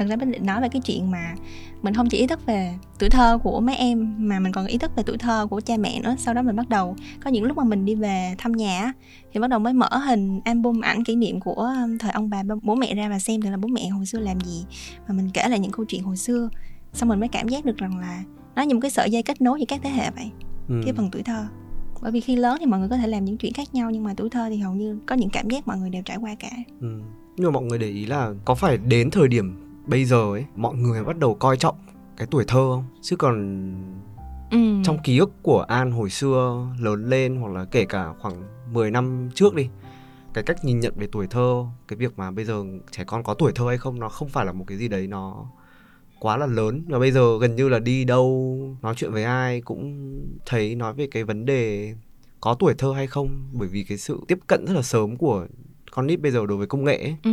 Thật 0.00 0.06
ra 0.08 0.16
mình 0.16 0.30
định 0.32 0.46
nói 0.46 0.60
về 0.60 0.68
cái 0.68 0.82
chuyện 0.84 1.10
mà 1.10 1.34
mình 1.82 1.94
không 1.94 2.08
chỉ 2.08 2.18
ý 2.18 2.26
thức 2.26 2.46
về 2.46 2.74
tuổi 2.98 3.10
thơ 3.10 3.38
của 3.42 3.60
mấy 3.60 3.76
em 3.76 4.14
mà 4.18 4.38
mình 4.40 4.52
còn 4.52 4.66
ý 4.66 4.78
thức 4.78 4.96
về 4.96 5.02
tuổi 5.06 5.18
thơ 5.18 5.46
của 5.50 5.60
cha 5.60 5.76
mẹ 5.76 6.00
nữa 6.00 6.14
sau 6.18 6.34
đó 6.34 6.42
mình 6.42 6.56
bắt 6.56 6.68
đầu 6.68 6.96
có 7.24 7.30
những 7.30 7.44
lúc 7.44 7.56
mà 7.56 7.64
mình 7.64 7.84
đi 7.84 7.94
về 7.94 8.34
thăm 8.38 8.52
nhà 8.52 8.92
thì 9.32 9.40
bắt 9.40 9.50
đầu 9.50 9.58
mới 9.58 9.72
mở 9.72 9.88
hình 10.06 10.40
album 10.44 10.80
ảnh 10.80 11.04
kỷ 11.04 11.16
niệm 11.16 11.40
của 11.40 11.54
um, 11.84 11.98
thời 11.98 12.10
ông 12.10 12.30
bà 12.30 12.42
bố 12.62 12.74
mẹ 12.74 12.94
ra 12.94 13.08
và 13.08 13.18
xem 13.18 13.40
thử 13.42 13.50
là 13.50 13.56
bố 13.56 13.68
mẹ 13.68 13.88
hồi 13.88 14.06
xưa 14.06 14.18
làm 14.18 14.40
gì 14.40 14.64
và 15.08 15.14
mình 15.14 15.30
kể 15.34 15.48
lại 15.48 15.58
những 15.58 15.72
câu 15.72 15.84
chuyện 15.88 16.02
hồi 16.02 16.16
xưa 16.16 16.48
xong 16.92 17.08
mình 17.08 17.20
mới 17.20 17.28
cảm 17.28 17.48
giác 17.48 17.64
được 17.64 17.76
rằng 17.76 17.98
là 17.98 18.22
nó 18.56 18.62
như 18.62 18.74
một 18.74 18.80
cái 18.82 18.90
sợi 18.90 19.10
dây 19.10 19.22
kết 19.22 19.40
nối 19.40 19.60
giữa 19.60 19.66
các 19.68 19.80
thế 19.82 19.90
hệ 19.90 20.10
vậy 20.10 20.30
Ừ. 20.68 20.80
cái 20.84 20.92
phần 20.96 21.08
tuổi 21.12 21.22
thơ 21.22 21.46
bởi 22.02 22.12
vì 22.12 22.20
khi 22.20 22.36
lớn 22.36 22.56
thì 22.60 22.66
mọi 22.66 22.80
người 22.80 22.88
có 22.88 22.96
thể 22.96 23.06
làm 23.06 23.24
những 23.24 23.36
chuyện 23.36 23.52
khác 23.52 23.74
nhau 23.74 23.90
nhưng 23.90 24.04
mà 24.04 24.14
tuổi 24.16 24.30
thơ 24.30 24.46
thì 24.50 24.56
hầu 24.58 24.74
như 24.74 24.98
có 25.06 25.14
những 25.14 25.30
cảm 25.30 25.50
giác 25.50 25.68
mọi 25.68 25.78
người 25.78 25.90
đều 25.90 26.02
trải 26.02 26.16
qua 26.16 26.34
cả 26.38 26.50
Ừ. 26.80 27.00
Nhưng 27.36 27.46
mà 27.46 27.50
mọi 27.50 27.62
người 27.64 27.78
để 27.78 27.86
ý 27.86 28.06
là 28.06 28.30
có 28.44 28.54
phải 28.54 28.76
đến 28.78 29.10
thời 29.10 29.28
điểm 29.28 29.69
bây 29.90 30.04
giờ 30.04 30.32
ấy 30.32 30.44
mọi 30.56 30.74
người 30.74 31.04
bắt 31.04 31.18
đầu 31.18 31.34
coi 31.34 31.56
trọng 31.56 31.76
cái 32.16 32.28
tuổi 32.30 32.44
thơ 32.48 32.70
không? 32.74 32.84
Chứ 33.02 33.16
còn 33.16 33.74
ừ. 34.50 34.58
trong 34.84 34.98
ký 35.04 35.18
ức 35.18 35.30
của 35.42 35.62
An 35.62 35.90
hồi 35.90 36.10
xưa 36.10 36.66
lớn 36.78 37.04
lên 37.10 37.36
hoặc 37.36 37.52
là 37.52 37.64
kể 37.64 37.84
cả 37.84 38.12
khoảng 38.18 38.42
10 38.72 38.90
năm 38.90 39.28
trước 39.34 39.54
đi 39.54 39.68
cái 40.34 40.44
cách 40.44 40.64
nhìn 40.64 40.80
nhận 40.80 40.92
về 40.96 41.08
tuổi 41.12 41.26
thơ 41.26 41.64
cái 41.88 41.96
việc 41.96 42.18
mà 42.18 42.30
bây 42.30 42.44
giờ 42.44 42.64
trẻ 42.90 43.04
con 43.06 43.22
có 43.22 43.34
tuổi 43.34 43.52
thơ 43.54 43.66
hay 43.68 43.78
không 43.78 44.00
nó 44.00 44.08
không 44.08 44.28
phải 44.28 44.46
là 44.46 44.52
một 44.52 44.64
cái 44.66 44.78
gì 44.78 44.88
đấy 44.88 45.06
nó 45.06 45.46
quá 46.20 46.36
là 46.36 46.46
lớn 46.46 46.84
và 46.88 46.98
bây 46.98 47.12
giờ 47.12 47.38
gần 47.40 47.56
như 47.56 47.68
là 47.68 47.78
đi 47.78 48.04
đâu 48.04 48.58
nói 48.82 48.94
chuyện 48.96 49.12
với 49.12 49.24
ai 49.24 49.60
cũng 49.60 50.14
thấy 50.46 50.74
nói 50.74 50.94
về 50.94 51.06
cái 51.10 51.24
vấn 51.24 51.44
đề 51.44 51.94
có 52.40 52.54
tuổi 52.54 52.74
thơ 52.78 52.92
hay 52.92 53.06
không 53.06 53.48
bởi 53.52 53.68
vì 53.68 53.84
cái 53.84 53.98
sự 53.98 54.20
tiếp 54.28 54.38
cận 54.46 54.66
rất 54.66 54.74
là 54.74 54.82
sớm 54.82 55.16
của 55.16 55.46
con 55.90 56.06
nít 56.06 56.20
bây 56.20 56.32
giờ 56.32 56.46
đối 56.46 56.58
với 56.58 56.66
công 56.66 56.84
nghệ 56.84 56.96
ấy. 56.96 57.16
ừ. 57.22 57.30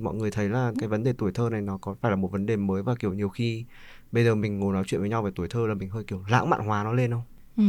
Thì 0.00 0.04
mọi 0.04 0.14
người 0.14 0.30
thấy 0.30 0.48
là 0.48 0.72
cái 0.78 0.88
vấn 0.88 1.04
đề 1.04 1.12
tuổi 1.18 1.30
thơ 1.34 1.48
này 1.52 1.60
nó 1.60 1.78
có 1.80 1.94
phải 2.00 2.10
là 2.10 2.16
một 2.16 2.32
vấn 2.32 2.46
đề 2.46 2.56
mới 2.56 2.82
và 2.82 2.94
kiểu 2.94 3.12
nhiều 3.12 3.28
khi 3.28 3.64
bây 4.12 4.24
giờ 4.24 4.34
mình 4.34 4.58
ngồi 4.58 4.74
nói 4.74 4.84
chuyện 4.86 5.00
với 5.00 5.10
nhau 5.10 5.22
về 5.22 5.30
tuổi 5.34 5.48
thơ 5.50 5.66
là 5.66 5.74
mình 5.74 5.90
hơi 5.90 6.04
kiểu 6.04 6.24
lãng 6.28 6.50
mạn 6.50 6.66
hóa 6.66 6.84
nó 6.84 6.92
lên 6.92 7.10
không 7.10 7.22
Ừ, 7.56 7.64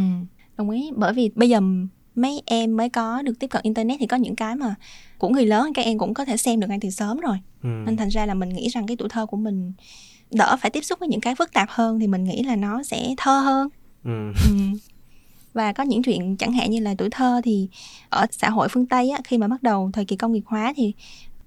đồng 0.58 0.70
ý 0.70 0.92
bởi 0.96 1.14
vì 1.14 1.32
bây 1.36 1.50
giờ 1.50 1.62
mấy 2.16 2.42
em 2.46 2.78
mới 2.78 2.90
có 2.90 3.22
được 3.22 3.34
tiếp 3.40 3.48
cận 3.48 3.62
internet 3.64 4.00
thì 4.00 4.08
có 4.08 4.18
những 4.18 4.36
cái 4.36 4.56
mà 4.56 4.76
của 5.18 5.30
người 5.30 5.46
lớn 5.46 5.72
các 5.74 5.82
em 5.86 5.98
cũng 5.98 6.14
có 6.14 6.26
thể 6.26 6.38
xem 6.38 6.60
được 6.60 6.68
ngay 6.70 6.80
từ 6.82 6.90
sớm 6.90 7.20
rồi 7.20 7.38
ừ. 7.64 7.70
nên 7.86 7.98
thành 7.98 8.10
ra 8.10 8.26
là 8.26 8.34
mình 8.34 8.50
nghĩ 8.50 8.68
rằng 8.70 8.88
cái 8.88 8.98
tuổi 8.98 9.10
thơ 9.10 9.26
của 9.26 9.38
mình 9.38 9.74
đỡ 10.32 10.58
phải 10.62 10.72
tiếp 10.72 10.82
xúc 10.82 11.00
với 11.00 11.08
những 11.10 11.22
cái 11.22 11.36
phức 11.36 11.54
tạp 11.54 11.70
hơn 11.72 12.00
thì 12.00 12.08
mình 12.08 12.24
nghĩ 12.24 12.44
là 12.44 12.56
nó 12.56 12.84
sẽ 12.84 13.14
thơ 13.18 13.40
hơn 13.40 13.70
Ừ. 14.04 14.32
ừ. 14.50 14.56
và 15.54 15.74
có 15.74 15.84
những 15.84 16.04
chuyện 16.04 16.38
chẳng 16.38 16.52
hạn 16.54 16.72
như 16.72 16.80
là 16.80 16.96
tuổi 16.98 17.10
thơ 17.10 17.42
thì 17.44 17.70
ở 18.10 18.26
xã 18.32 18.50
hội 18.50 18.68
phương 18.70 18.86
tây 18.86 19.10
á, 19.10 19.20
khi 19.24 19.38
mà 19.38 19.48
bắt 19.48 19.64
đầu 19.64 19.90
thời 19.94 20.06
kỳ 20.06 20.16
công 20.16 20.32
nghiệp 20.32 20.44
hóa 20.46 20.74
thì 20.76 20.94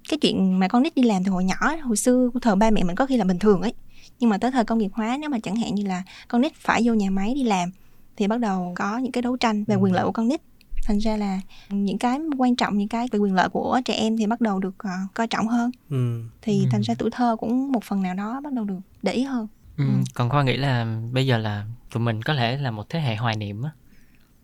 cái 0.09 0.17
chuyện 0.21 0.59
mà 0.59 0.67
con 0.67 0.83
nít 0.83 0.95
đi 0.95 1.03
làm 1.03 1.23
từ 1.23 1.31
hồi 1.31 1.43
nhỏ 1.43 1.55
hồi 1.83 1.97
xưa 1.97 2.29
của 2.33 2.39
thời 2.39 2.55
ba 2.55 2.69
mẹ 2.69 2.83
mình 2.83 2.95
có 2.95 3.05
khi 3.05 3.17
là 3.17 3.23
bình 3.25 3.39
thường 3.39 3.61
ấy 3.61 3.73
nhưng 4.19 4.29
mà 4.29 4.37
tới 4.37 4.51
thời 4.51 4.65
công 4.65 4.77
nghiệp 4.77 4.91
hóa 4.93 5.17
nếu 5.21 5.29
mà 5.29 5.39
chẳng 5.43 5.55
hạn 5.55 5.75
như 5.75 5.83
là 5.83 6.03
con 6.27 6.41
nít 6.41 6.51
phải 6.55 6.81
vô 6.85 6.93
nhà 6.93 7.09
máy 7.09 7.33
đi 7.35 7.43
làm 7.43 7.69
thì 8.17 8.27
bắt 8.27 8.39
đầu 8.39 8.73
có 8.75 8.97
những 8.97 9.11
cái 9.11 9.21
đấu 9.21 9.37
tranh 9.37 9.63
về 9.63 9.75
quyền 9.75 9.93
lợi 9.93 10.05
của 10.05 10.11
con 10.11 10.27
nít 10.27 10.41
thành 10.83 10.97
ra 10.97 11.17
là 11.17 11.39
những 11.69 11.97
cái 11.97 12.19
quan 12.37 12.55
trọng 12.55 12.77
những 12.77 12.87
cái 12.87 13.07
về 13.11 13.19
quyền 13.19 13.33
lợi 13.33 13.49
của 13.49 13.81
trẻ 13.85 13.93
em 13.93 14.17
thì 14.17 14.27
bắt 14.27 14.41
đầu 14.41 14.59
được 14.59 14.75
ờ, 14.77 14.89
coi 15.13 15.27
trọng 15.27 15.47
hơn 15.47 15.71
Ừ. 15.89 16.21
thì 16.41 16.59
Ừ. 16.63 16.67
thành 16.71 16.81
ra 16.81 16.93
tuổi 16.97 17.09
thơ 17.11 17.35
cũng 17.39 17.71
một 17.71 17.83
phần 17.83 18.01
nào 18.01 18.13
đó 18.13 18.41
bắt 18.43 18.53
đầu 18.53 18.65
được 18.65 18.79
để 19.01 19.11
ý 19.13 19.23
hơn 19.23 19.47
Ừ, 19.77 19.83
Ừ. 19.85 19.91
còn 20.13 20.29
khoa 20.29 20.43
nghĩ 20.43 20.57
là 20.57 20.97
bây 21.11 21.27
giờ 21.27 21.37
là 21.37 21.65
tụi 21.93 22.03
mình 22.03 22.21
có 22.21 22.33
lẽ 22.33 22.57
là 22.57 22.71
một 22.71 22.89
thế 22.89 22.99
hệ 22.99 23.15
hoài 23.15 23.35
niệm 23.37 23.63
á 23.63 23.71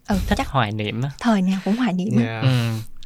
ừ 0.08 0.19
thích 0.28 0.36
chắc 0.38 0.47
hoài 0.47 0.71
niệm 0.71 1.02
á 1.02 1.12
thời 1.19 1.41
nào 1.41 1.60
cũng 1.65 1.78
hoài 1.78 1.93
niệm 1.93 2.13
á. 2.17 2.24
Yeah. 2.24 2.43
ừ, 2.43 2.50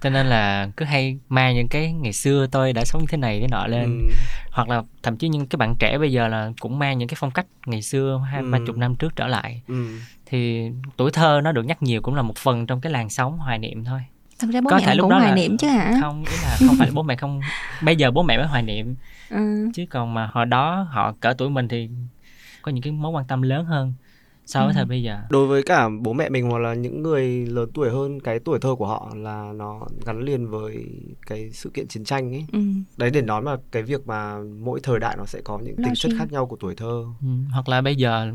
cho 0.05 0.09
nên 0.09 0.25
là 0.27 0.69
cứ 0.77 0.85
hay 0.85 1.17
mang 1.29 1.55
những 1.55 1.67
cái 1.67 1.91
ngày 1.91 2.13
xưa 2.13 2.47
tôi 2.51 2.73
đã 2.73 2.85
sống 2.85 3.01
như 3.01 3.07
thế 3.09 3.17
này 3.17 3.39
thế 3.41 3.47
nọ 3.51 3.67
lên 3.67 3.83
Ừ. 4.09 4.13
hoặc 4.51 4.69
là 4.69 4.83
thậm 5.03 5.17
chí 5.17 5.29
những 5.29 5.47
cái 5.47 5.57
bạn 5.57 5.75
trẻ 5.79 5.97
bây 5.97 6.11
giờ 6.11 6.27
là 6.27 6.51
cũng 6.59 6.79
mang 6.79 6.97
những 6.97 7.07
cái 7.07 7.15
phong 7.19 7.31
cách 7.31 7.45
ngày 7.65 7.81
xưa 7.81 8.21
hai 8.31 8.41
Ừ. 8.41 8.49
ba 8.51 8.59
chục 8.67 8.77
năm 8.77 8.95
trước 8.95 9.15
trở 9.15 9.27
lại 9.27 9.61
Ừ. 9.67 9.85
thì 10.25 10.69
tuổi 10.97 11.11
thơ 11.11 11.41
nó 11.43 11.51
được 11.51 11.65
nhắc 11.65 11.83
nhiều 11.83 12.01
cũng 12.01 12.15
là 12.15 12.21
một 12.21 12.37
phần 12.37 12.67
trong 12.67 12.81
cái 12.81 12.91
làn 12.91 13.09
sóng 13.09 13.37
hoài 13.37 13.59
niệm 13.59 13.83
thôi 13.83 14.01
thật 14.39 14.47
ra 14.53 14.61
bố 14.61 14.69
Có 14.69 14.77
mẹ 14.77 14.83
thể 14.85 14.95
lúc 14.95 15.03
cũng 15.03 15.09
đó 15.11 15.17
hoài 15.17 15.29
là- 15.29 15.35
niệm 15.35 15.57
chứ 15.57 15.67
hả 15.67 15.93
không 16.01 16.23
ý 16.25 16.37
là 16.43 16.57
không 16.67 16.75
phải 16.79 16.87
là 16.87 16.93
bố 16.95 17.03
mẹ 17.03 17.15
không 17.15 17.41
bây 17.83 17.95
giờ 17.95 18.11
bố 18.11 18.23
mẹ 18.23 18.37
mới 18.37 18.47
hoài 18.47 18.63
niệm 18.63 18.95
ừ. 19.29 19.69
chứ 19.73 19.85
còn 19.89 20.13
mà 20.13 20.29
hồi 20.33 20.45
đó 20.45 20.87
họ 20.91 21.11
cỡ 21.19 21.33
tuổi 21.37 21.49
mình 21.49 21.67
thì 21.67 21.89
có 22.61 22.71
những 22.71 22.81
cái 22.83 22.91
mối 22.93 23.11
quan 23.11 23.25
tâm 23.27 23.41
lớn 23.41 23.65
hơn 23.65 23.93
so 24.45 24.65
với 24.65 24.73
Ừ. 24.73 24.75
thời 24.75 24.85
bây 24.85 25.03
giờ 25.03 25.19
đối 25.29 25.47
với 25.47 25.63
cả 25.63 25.89
bố 26.01 26.13
mẹ 26.13 26.29
mình 26.29 26.49
hoặc 26.49 26.59
là 26.59 26.73
những 26.73 27.03
người 27.03 27.45
lớn 27.45 27.69
tuổi 27.73 27.89
hơn 27.89 28.19
cái 28.19 28.39
tuổi 28.39 28.59
thơ 28.59 28.75
của 28.75 28.87
họ 28.87 29.11
là 29.15 29.51
nó 29.55 29.87
gắn 30.05 30.19
liền 30.19 30.47
với 30.47 30.85
cái 31.25 31.51
sự 31.51 31.69
kiện 31.73 31.87
chiến 31.87 32.03
tranh 32.03 32.31
ấy 32.33 32.45
Ừ. 32.51 32.59
đấy 32.97 33.09
để 33.09 33.21
nói 33.21 33.41
mà 33.41 33.55
cái 33.71 33.83
việc 33.83 34.07
mà 34.07 34.37
mỗi 34.59 34.79
thời 34.83 34.99
đại 34.99 35.15
nó 35.17 35.25
sẽ 35.25 35.41
có 35.41 35.59
những 35.59 35.75
tính 35.75 35.93
chất 35.95 36.11
khác 36.17 36.31
nhau 36.31 36.45
của 36.45 36.57
tuổi 36.59 36.75
thơ 36.75 37.03
ừ. 37.21 37.27
hoặc 37.53 37.69
là 37.69 37.81
bây 37.81 37.95
giờ 37.95 38.31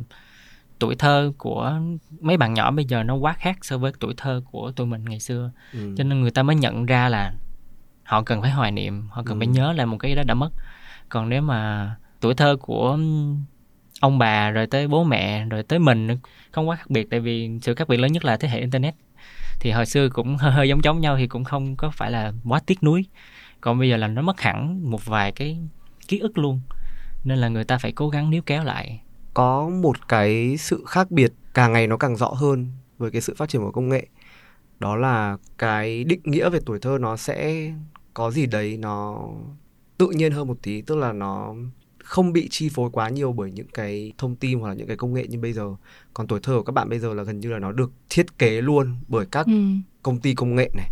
tuổi 0.78 0.94
thơ 0.94 1.32
của 1.38 1.80
mấy 2.20 2.36
bạn 2.36 2.54
nhỏ 2.54 2.70
bây 2.70 2.84
giờ 2.84 3.02
nó 3.02 3.14
quá 3.14 3.32
khác 3.32 3.58
so 3.64 3.78
với 3.78 3.92
tuổi 4.00 4.14
thơ 4.16 4.42
của 4.50 4.72
tụi 4.76 4.86
mình 4.86 5.04
ngày 5.04 5.20
xưa 5.20 5.50
ừ. 5.72 5.94
cho 5.98 6.04
nên 6.04 6.20
người 6.20 6.30
ta 6.30 6.42
mới 6.42 6.56
nhận 6.56 6.86
ra 6.86 7.08
là 7.08 7.34
họ 8.02 8.22
cần 8.22 8.42
phải 8.42 8.50
hoài 8.50 8.72
niệm 8.72 9.08
họ 9.10 9.22
cần 9.26 9.36
Ừ. 9.36 9.40
phải 9.40 9.46
nhớ 9.46 9.72
lại 9.72 9.86
một 9.86 9.96
cái 10.00 10.14
đó 10.14 10.22
đã 10.26 10.34
mất 10.34 10.50
còn 11.08 11.28
nếu 11.28 11.42
mà 11.42 11.90
tuổi 12.20 12.34
thơ 12.34 12.56
của 12.60 12.98
ông 14.00 14.18
bà, 14.18 14.50
rồi 14.50 14.66
tới 14.66 14.88
bố 14.88 15.04
mẹ, 15.04 15.44
rồi 15.44 15.62
tới 15.62 15.78
mình 15.78 16.08
không 16.50 16.68
quá 16.68 16.76
khác 16.76 16.90
biệt, 16.90 17.06
tại 17.10 17.20
vì 17.20 17.50
sự 17.62 17.74
khác 17.74 17.88
biệt 17.88 17.96
lớn 17.96 18.12
nhất 18.12 18.24
là 18.24 18.36
thế 18.36 18.48
hệ 18.48 18.60
internet. 18.60 18.94
Thì 19.60 19.70
hồi 19.70 19.86
xưa 19.86 20.08
cũng 20.08 20.36
hơi 20.40 20.52
hơi 20.52 20.68
giống 20.68 20.84
giống 20.84 21.00
nhau 21.00 21.16
thì 21.16 21.26
cũng 21.26 21.44
không 21.44 21.76
có 21.76 21.90
phải 21.90 22.10
là 22.10 22.32
quá 22.48 22.60
tiếc 22.66 22.82
nuối. 22.82 23.04
Còn 23.60 23.78
bây 23.78 23.88
giờ 23.88 23.96
là 23.96 24.08
nó 24.08 24.22
mất 24.22 24.40
hẳn 24.40 24.90
một 24.90 25.04
vài 25.04 25.32
cái 25.32 25.58
ký 26.08 26.18
ức 26.18 26.38
luôn. 26.38 26.60
Nên 27.24 27.38
là 27.38 27.48
người 27.48 27.64
ta 27.64 27.78
phải 27.78 27.92
cố 27.92 28.08
gắng 28.08 28.30
níu 28.30 28.42
kéo 28.42 28.64
lại. 28.64 29.00
Có 29.34 29.68
một 29.68 30.08
cái 30.08 30.56
sự 30.56 30.84
khác 30.86 31.10
biệt 31.10 31.32
càng 31.54 31.72
ngày 31.72 31.86
nó 31.86 31.96
càng 31.96 32.16
rõ 32.16 32.28
hơn 32.28 32.72
với 32.98 33.10
cái 33.10 33.20
sự 33.20 33.34
phát 33.36 33.48
triển 33.48 33.62
của 33.62 33.72
công 33.72 33.88
nghệ. 33.88 34.06
Đó 34.78 34.96
là 34.96 35.36
cái 35.58 36.04
định 36.04 36.20
nghĩa 36.24 36.50
về 36.50 36.58
tuổi 36.66 36.78
thơ 36.78 36.98
nó 37.00 37.16
sẽ 37.16 37.70
có 38.14 38.30
gì 38.30 38.46
đấy 38.46 38.76
nó 38.76 39.28
tự 39.98 40.08
nhiên 40.08 40.32
hơn 40.32 40.48
một 40.48 40.58
tí. 40.62 40.82
Tức 40.82 40.94
là 40.96 41.12
nó 41.12 41.54
không 42.10 42.32
bị 42.32 42.48
chi 42.50 42.68
phối 42.68 42.90
quá 42.92 43.08
nhiều 43.08 43.32
bởi 43.32 43.50
những 43.52 43.66
cái 43.74 44.12
thông 44.18 44.36
tin 44.36 44.58
hoặc 44.60 44.68
là 44.68 44.74
những 44.74 44.86
cái 44.86 44.96
công 44.96 45.14
nghệ 45.14 45.26
như 45.28 45.38
bây 45.38 45.52
giờ. 45.52 45.74
Còn 46.14 46.26
tuổi 46.26 46.40
thơ 46.42 46.52
của 46.56 46.62
các 46.62 46.72
bạn 46.72 46.88
bây 46.88 46.98
giờ 46.98 47.14
là 47.14 47.22
gần 47.22 47.40
như 47.40 47.48
là 47.52 47.58
nó 47.58 47.72
được 47.72 47.90
thiết 48.10 48.38
kế 48.38 48.60
luôn 48.60 48.96
bởi 49.08 49.26
các 49.26 49.46
Ừ. 49.46 49.52
công 50.02 50.18
ty 50.20 50.34
công 50.34 50.54
nghệ 50.54 50.70
này 50.76 50.88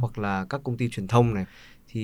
hoặc 0.00 0.18
là 0.18 0.46
các 0.50 0.60
công 0.64 0.76
ty 0.76 0.88
truyền 0.88 1.08
thông 1.08 1.34
này. 1.34 1.44
Thì 1.88 2.02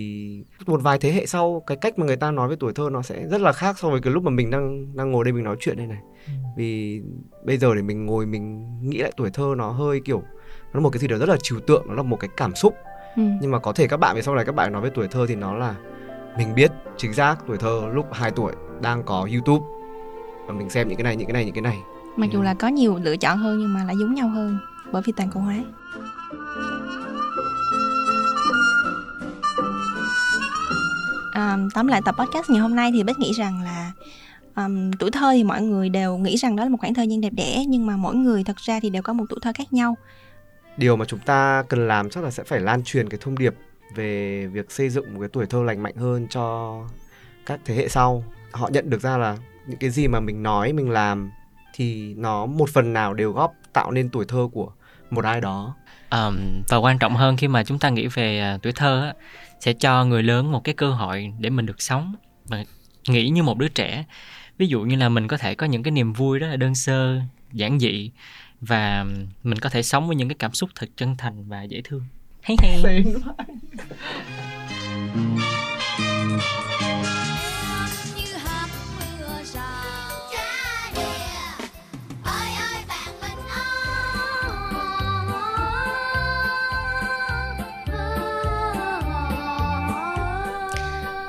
một 0.66 0.82
vài 0.82 0.98
thế 0.98 1.12
hệ 1.12 1.26
sau 1.26 1.62
cái 1.66 1.76
cách 1.80 1.98
mà 1.98 2.06
người 2.06 2.16
ta 2.16 2.30
nói 2.30 2.48
về 2.48 2.56
tuổi 2.60 2.72
thơ 2.74 2.88
nó 2.92 3.02
sẽ 3.02 3.26
rất 3.28 3.40
là 3.40 3.52
khác 3.52 3.78
so 3.78 3.90
với 3.90 4.00
cái 4.00 4.12
lúc 4.12 4.22
mà 4.24 4.30
mình 4.30 4.50
đang 4.50 4.96
đang 4.96 5.10
ngồi 5.10 5.24
đây 5.24 5.32
mình 5.32 5.44
nói 5.44 5.56
chuyện 5.60 5.76
đây 5.76 5.86
này. 5.86 5.98
Vì 6.56 7.02
bây 7.44 7.58
giờ 7.58 7.74
để 7.74 7.82
mình 7.82 8.06
ngồi 8.06 8.26
mình 8.26 8.66
nghĩ 8.90 8.98
lại 8.98 9.12
tuổi 9.16 9.30
thơ 9.30 9.54
nó 9.56 9.70
hơi 9.70 10.00
kiểu 10.04 10.20
nó 10.72 10.74
là 10.74 10.80
một 10.80 10.90
cái 10.90 11.00
gì 11.00 11.08
đó 11.08 11.16
rất 11.18 11.28
là 11.28 11.36
trừu 11.42 11.60
tượng 11.60 11.84
nó 11.88 11.94
là 11.94 12.02
một 12.02 12.16
cái 12.20 12.30
cảm 12.36 12.54
xúc. 12.54 12.74
Ừ. 13.16 13.22
nhưng 13.40 13.50
mà 13.50 13.58
có 13.58 13.72
thể 13.72 13.86
các 13.88 13.96
bạn 13.96 14.16
về 14.16 14.22
sau 14.22 14.34
này 14.34 14.44
các 14.44 14.54
bạn 14.54 14.72
nói 14.72 14.82
về 14.82 14.90
tuổi 14.94 15.08
thơ 15.08 15.26
thì 15.28 15.34
nó 15.34 15.54
là 15.54 15.74
mình 16.38 16.54
biết 16.54 16.70
chính 16.96 17.14
xác 17.14 17.36
tuổi 17.46 17.58
thơ 17.58 17.82
lúc 17.92 18.06
2 18.12 18.30
tuổi 18.30 18.52
đang 18.80 19.02
có 19.02 19.28
YouTube. 19.32 19.66
Và 20.46 20.54
mình 20.54 20.70
xem 20.70 20.88
những 20.88 20.96
cái 20.96 21.04
này 21.04 21.16
những 21.16 21.26
cái 21.26 21.32
này 21.32 21.44
những 21.44 21.54
cái 21.54 21.62
này. 21.62 21.78
Mặc 22.16 22.26
dù 22.32 22.38
Ừ. 22.40 22.44
là 22.44 22.54
có 22.54 22.68
nhiều 22.68 22.98
lựa 23.02 23.16
chọn 23.16 23.38
hơn 23.38 23.58
nhưng 23.60 23.74
mà 23.74 23.84
lại 23.84 23.96
giống 24.00 24.14
nhau 24.14 24.28
hơn 24.28 24.58
bởi 24.92 25.02
vì 25.06 25.12
toàn 25.16 25.30
cầu 25.30 25.42
hóa. 25.42 25.56
À, 31.32 31.56
tóm 31.74 31.86
lại 31.86 32.00
tập 32.04 32.14
podcast 32.18 32.50
ngày 32.50 32.60
hôm 32.60 32.74
nay 32.76 32.90
thì 32.94 33.02
bích 33.04 33.18
nghĩ 33.18 33.32
rằng 33.32 33.62
là 33.62 33.92
um, 34.56 34.90
tuổi 34.92 35.10
thơ 35.10 35.30
thì 35.32 35.44
mọi 35.44 35.62
người 35.62 35.88
đều 35.88 36.16
nghĩ 36.18 36.36
rằng 36.36 36.56
đó 36.56 36.62
là 36.64 36.68
một 36.70 36.76
khoảng 36.80 36.94
thời 36.94 37.08
gian 37.08 37.20
đẹp 37.20 37.32
đẽ 37.32 37.64
nhưng 37.68 37.86
mà 37.86 37.96
mỗi 37.96 38.14
người 38.14 38.44
thật 38.44 38.56
ra 38.56 38.80
thì 38.82 38.90
đều 38.90 39.02
có 39.02 39.12
một 39.12 39.24
tuổi 39.28 39.38
thơ 39.42 39.52
khác 39.54 39.72
nhau. 39.72 39.96
Điều 40.76 40.96
mà 40.96 41.04
chúng 41.04 41.20
ta 41.26 41.64
cần 41.68 41.88
làm 41.88 42.10
chắc 42.10 42.24
là 42.24 42.30
sẽ 42.30 42.42
phải 42.44 42.60
lan 42.60 42.82
truyền 42.84 43.08
cái 43.08 43.18
thông 43.22 43.38
điệp 43.38 43.54
về 43.94 44.46
việc 44.46 44.70
xây 44.70 44.88
dựng 44.88 45.14
một 45.14 45.20
cái 45.20 45.28
tuổi 45.32 45.46
thơ 45.46 45.62
lành 45.62 45.82
mạnh 45.82 45.96
hơn 45.96 46.26
cho 46.30 46.78
các 47.46 47.60
thế 47.64 47.74
hệ 47.74 47.88
sau. 47.88 48.24
Họ 48.52 48.68
nhận 48.72 48.90
được 48.90 49.02
ra 49.02 49.16
là 49.16 49.36
những 49.66 49.78
cái 49.78 49.90
gì 49.90 50.08
mà 50.08 50.20
mình 50.20 50.42
nói 50.42 50.72
mình 50.72 50.90
làm 50.90 51.30
thì 51.74 52.14
nó 52.14 52.46
một 52.46 52.70
phần 52.70 52.92
nào 52.92 53.14
đều 53.14 53.32
góp 53.32 53.54
tạo 53.72 53.90
nên 53.90 54.08
tuổi 54.08 54.24
thơ 54.28 54.48
của 54.52 54.72
một 55.10 55.24
ai 55.24 55.40
đó. 55.40 55.76
Um, 56.10 56.36
và 56.68 56.76
quan 56.76 56.98
trọng 56.98 57.16
hơn 57.16 57.36
khi 57.36 57.48
mà 57.48 57.64
chúng 57.64 57.78
ta 57.78 57.90
nghĩ 57.90 58.06
về 58.06 58.40
à, 58.40 58.58
tuổi 58.62 58.72
thơ 58.72 59.02
á, 59.02 59.14
sẽ 59.60 59.72
cho 59.72 60.04
người 60.04 60.22
lớn 60.22 60.52
một 60.52 60.64
cái 60.64 60.74
cơ 60.74 60.90
hội 60.90 61.32
để 61.38 61.50
mình 61.50 61.66
được 61.66 61.82
sống 61.82 62.14
và 62.46 62.64
nghĩ 63.08 63.28
như 63.28 63.42
một 63.42 63.58
đứa 63.58 63.68
trẻ. 63.68 64.04
Ví 64.58 64.66
dụ 64.66 64.80
như 64.82 64.96
là 64.96 65.08
mình 65.08 65.28
có 65.28 65.36
thể 65.36 65.54
có 65.54 65.66
những 65.66 65.82
cái 65.82 65.92
niềm 65.92 66.12
vui 66.12 66.38
rất 66.38 66.46
là 66.46 66.56
đơn 66.56 66.74
sơ 66.74 67.20
giản 67.52 67.78
dị 67.78 68.10
và 68.60 69.06
mình 69.42 69.58
có 69.58 69.68
thể 69.68 69.82
sống 69.82 70.06
với 70.06 70.16
những 70.16 70.28
cái 70.28 70.36
cảm 70.38 70.52
xúc 70.52 70.70
thật 70.74 70.88
chân 70.96 71.16
thành 71.16 71.48
và 71.48 71.62
dễ 71.62 71.80
thương 71.84 72.02
hay 72.42 72.56
hay 72.60 73.04
như 78.16 78.34
hạt 78.36 78.68
mưa 78.98 79.42
rào 79.44 80.10
cha 80.32 80.90
địa 80.94 81.00
ơi 82.24 82.48
ơi 82.74 82.82
bạn 82.88 83.14
mình 83.20 83.38
ơi 83.48 83.62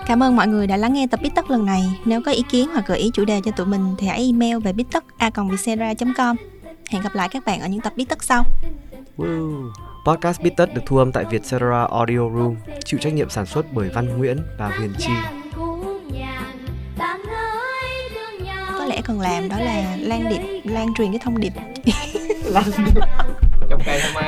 Cảm 0.06 0.24
ơn 0.24 0.36
mọi 0.36 0.48
người 0.48 0.68
đã 0.68 0.78
lắng 0.78 0.94
nghe 0.94 1.08
tập 1.08 1.20
Bít 1.24 1.36
Tất 1.36 1.52
lần 1.52 1.66
này. 1.66 1.82
Nếu 2.06 2.22
có 2.26 2.32
ý 2.32 2.44
kiến 2.50 2.70
hoặc 2.74 2.88
gợi 2.88 3.00
ý 3.00 3.12
chủ 3.14 3.26
đề 3.26 3.42
cho 3.46 3.52
tụi 3.52 3.66
mình 3.66 3.96
thì 3.98 4.08
hãy 4.08 4.20
email 4.26 4.58
về 4.58 4.74
bittất.com. 4.74 6.36
Hẹn 6.90 7.02
gặp 7.02 7.16
lại 7.16 7.30
các 7.32 7.46
bạn 7.46 7.62
ở 7.62 7.68
những 7.68 7.82
tập 7.82 7.94
Bít 7.96 8.10
Tất 8.10 8.24
sau. 8.24 8.44
Woo. 9.18 9.72
Podcast 10.06 10.42
Bít 10.42 10.54
Tất 10.58 10.74
được 10.74 10.82
thu 10.86 10.98
âm 10.98 11.12
tại 11.12 11.26
Vietcetera 11.30 11.88
Audio 11.92 12.18
Room, 12.18 12.56
chịu 12.86 13.00
trách 13.00 13.14
nhiệm 13.14 13.30
sản 13.30 13.46
xuất 13.46 13.66
bởi 13.74 13.90
Văn 13.90 14.18
Nguyễn 14.18 14.38
và 14.58 14.68
Huyền 14.78 14.94
Chi. 14.98 15.14
Có 18.78 18.86
lẽ 18.86 19.02
cần 19.06 19.22
làm 19.22 19.50
đó 19.50 19.60
là 19.60 19.98
lan 20.00 20.30
điệp, 20.30 20.62
lan 20.72 20.94
truyền 20.98 21.12
cái 21.12 21.20
thông 21.24 21.40
điệp. 21.40 21.54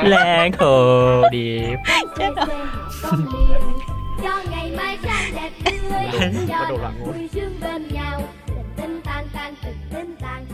lan 0.02 0.52
hồ 0.58 1.22
điệp 1.32 1.76
cho 4.22 4.42
ngày 4.50 4.72
mai 4.76 4.98
đẹp 5.34 5.50
tươi 5.64 7.28
sướng 7.32 7.60
bên 7.60 7.88
nhau 7.88 8.20
tình 8.46 8.56
tinh 8.76 9.00
tan 9.04 9.26
tan 9.32 9.54
tình 9.62 9.76
tinh 9.94 10.16
tan 10.20 10.46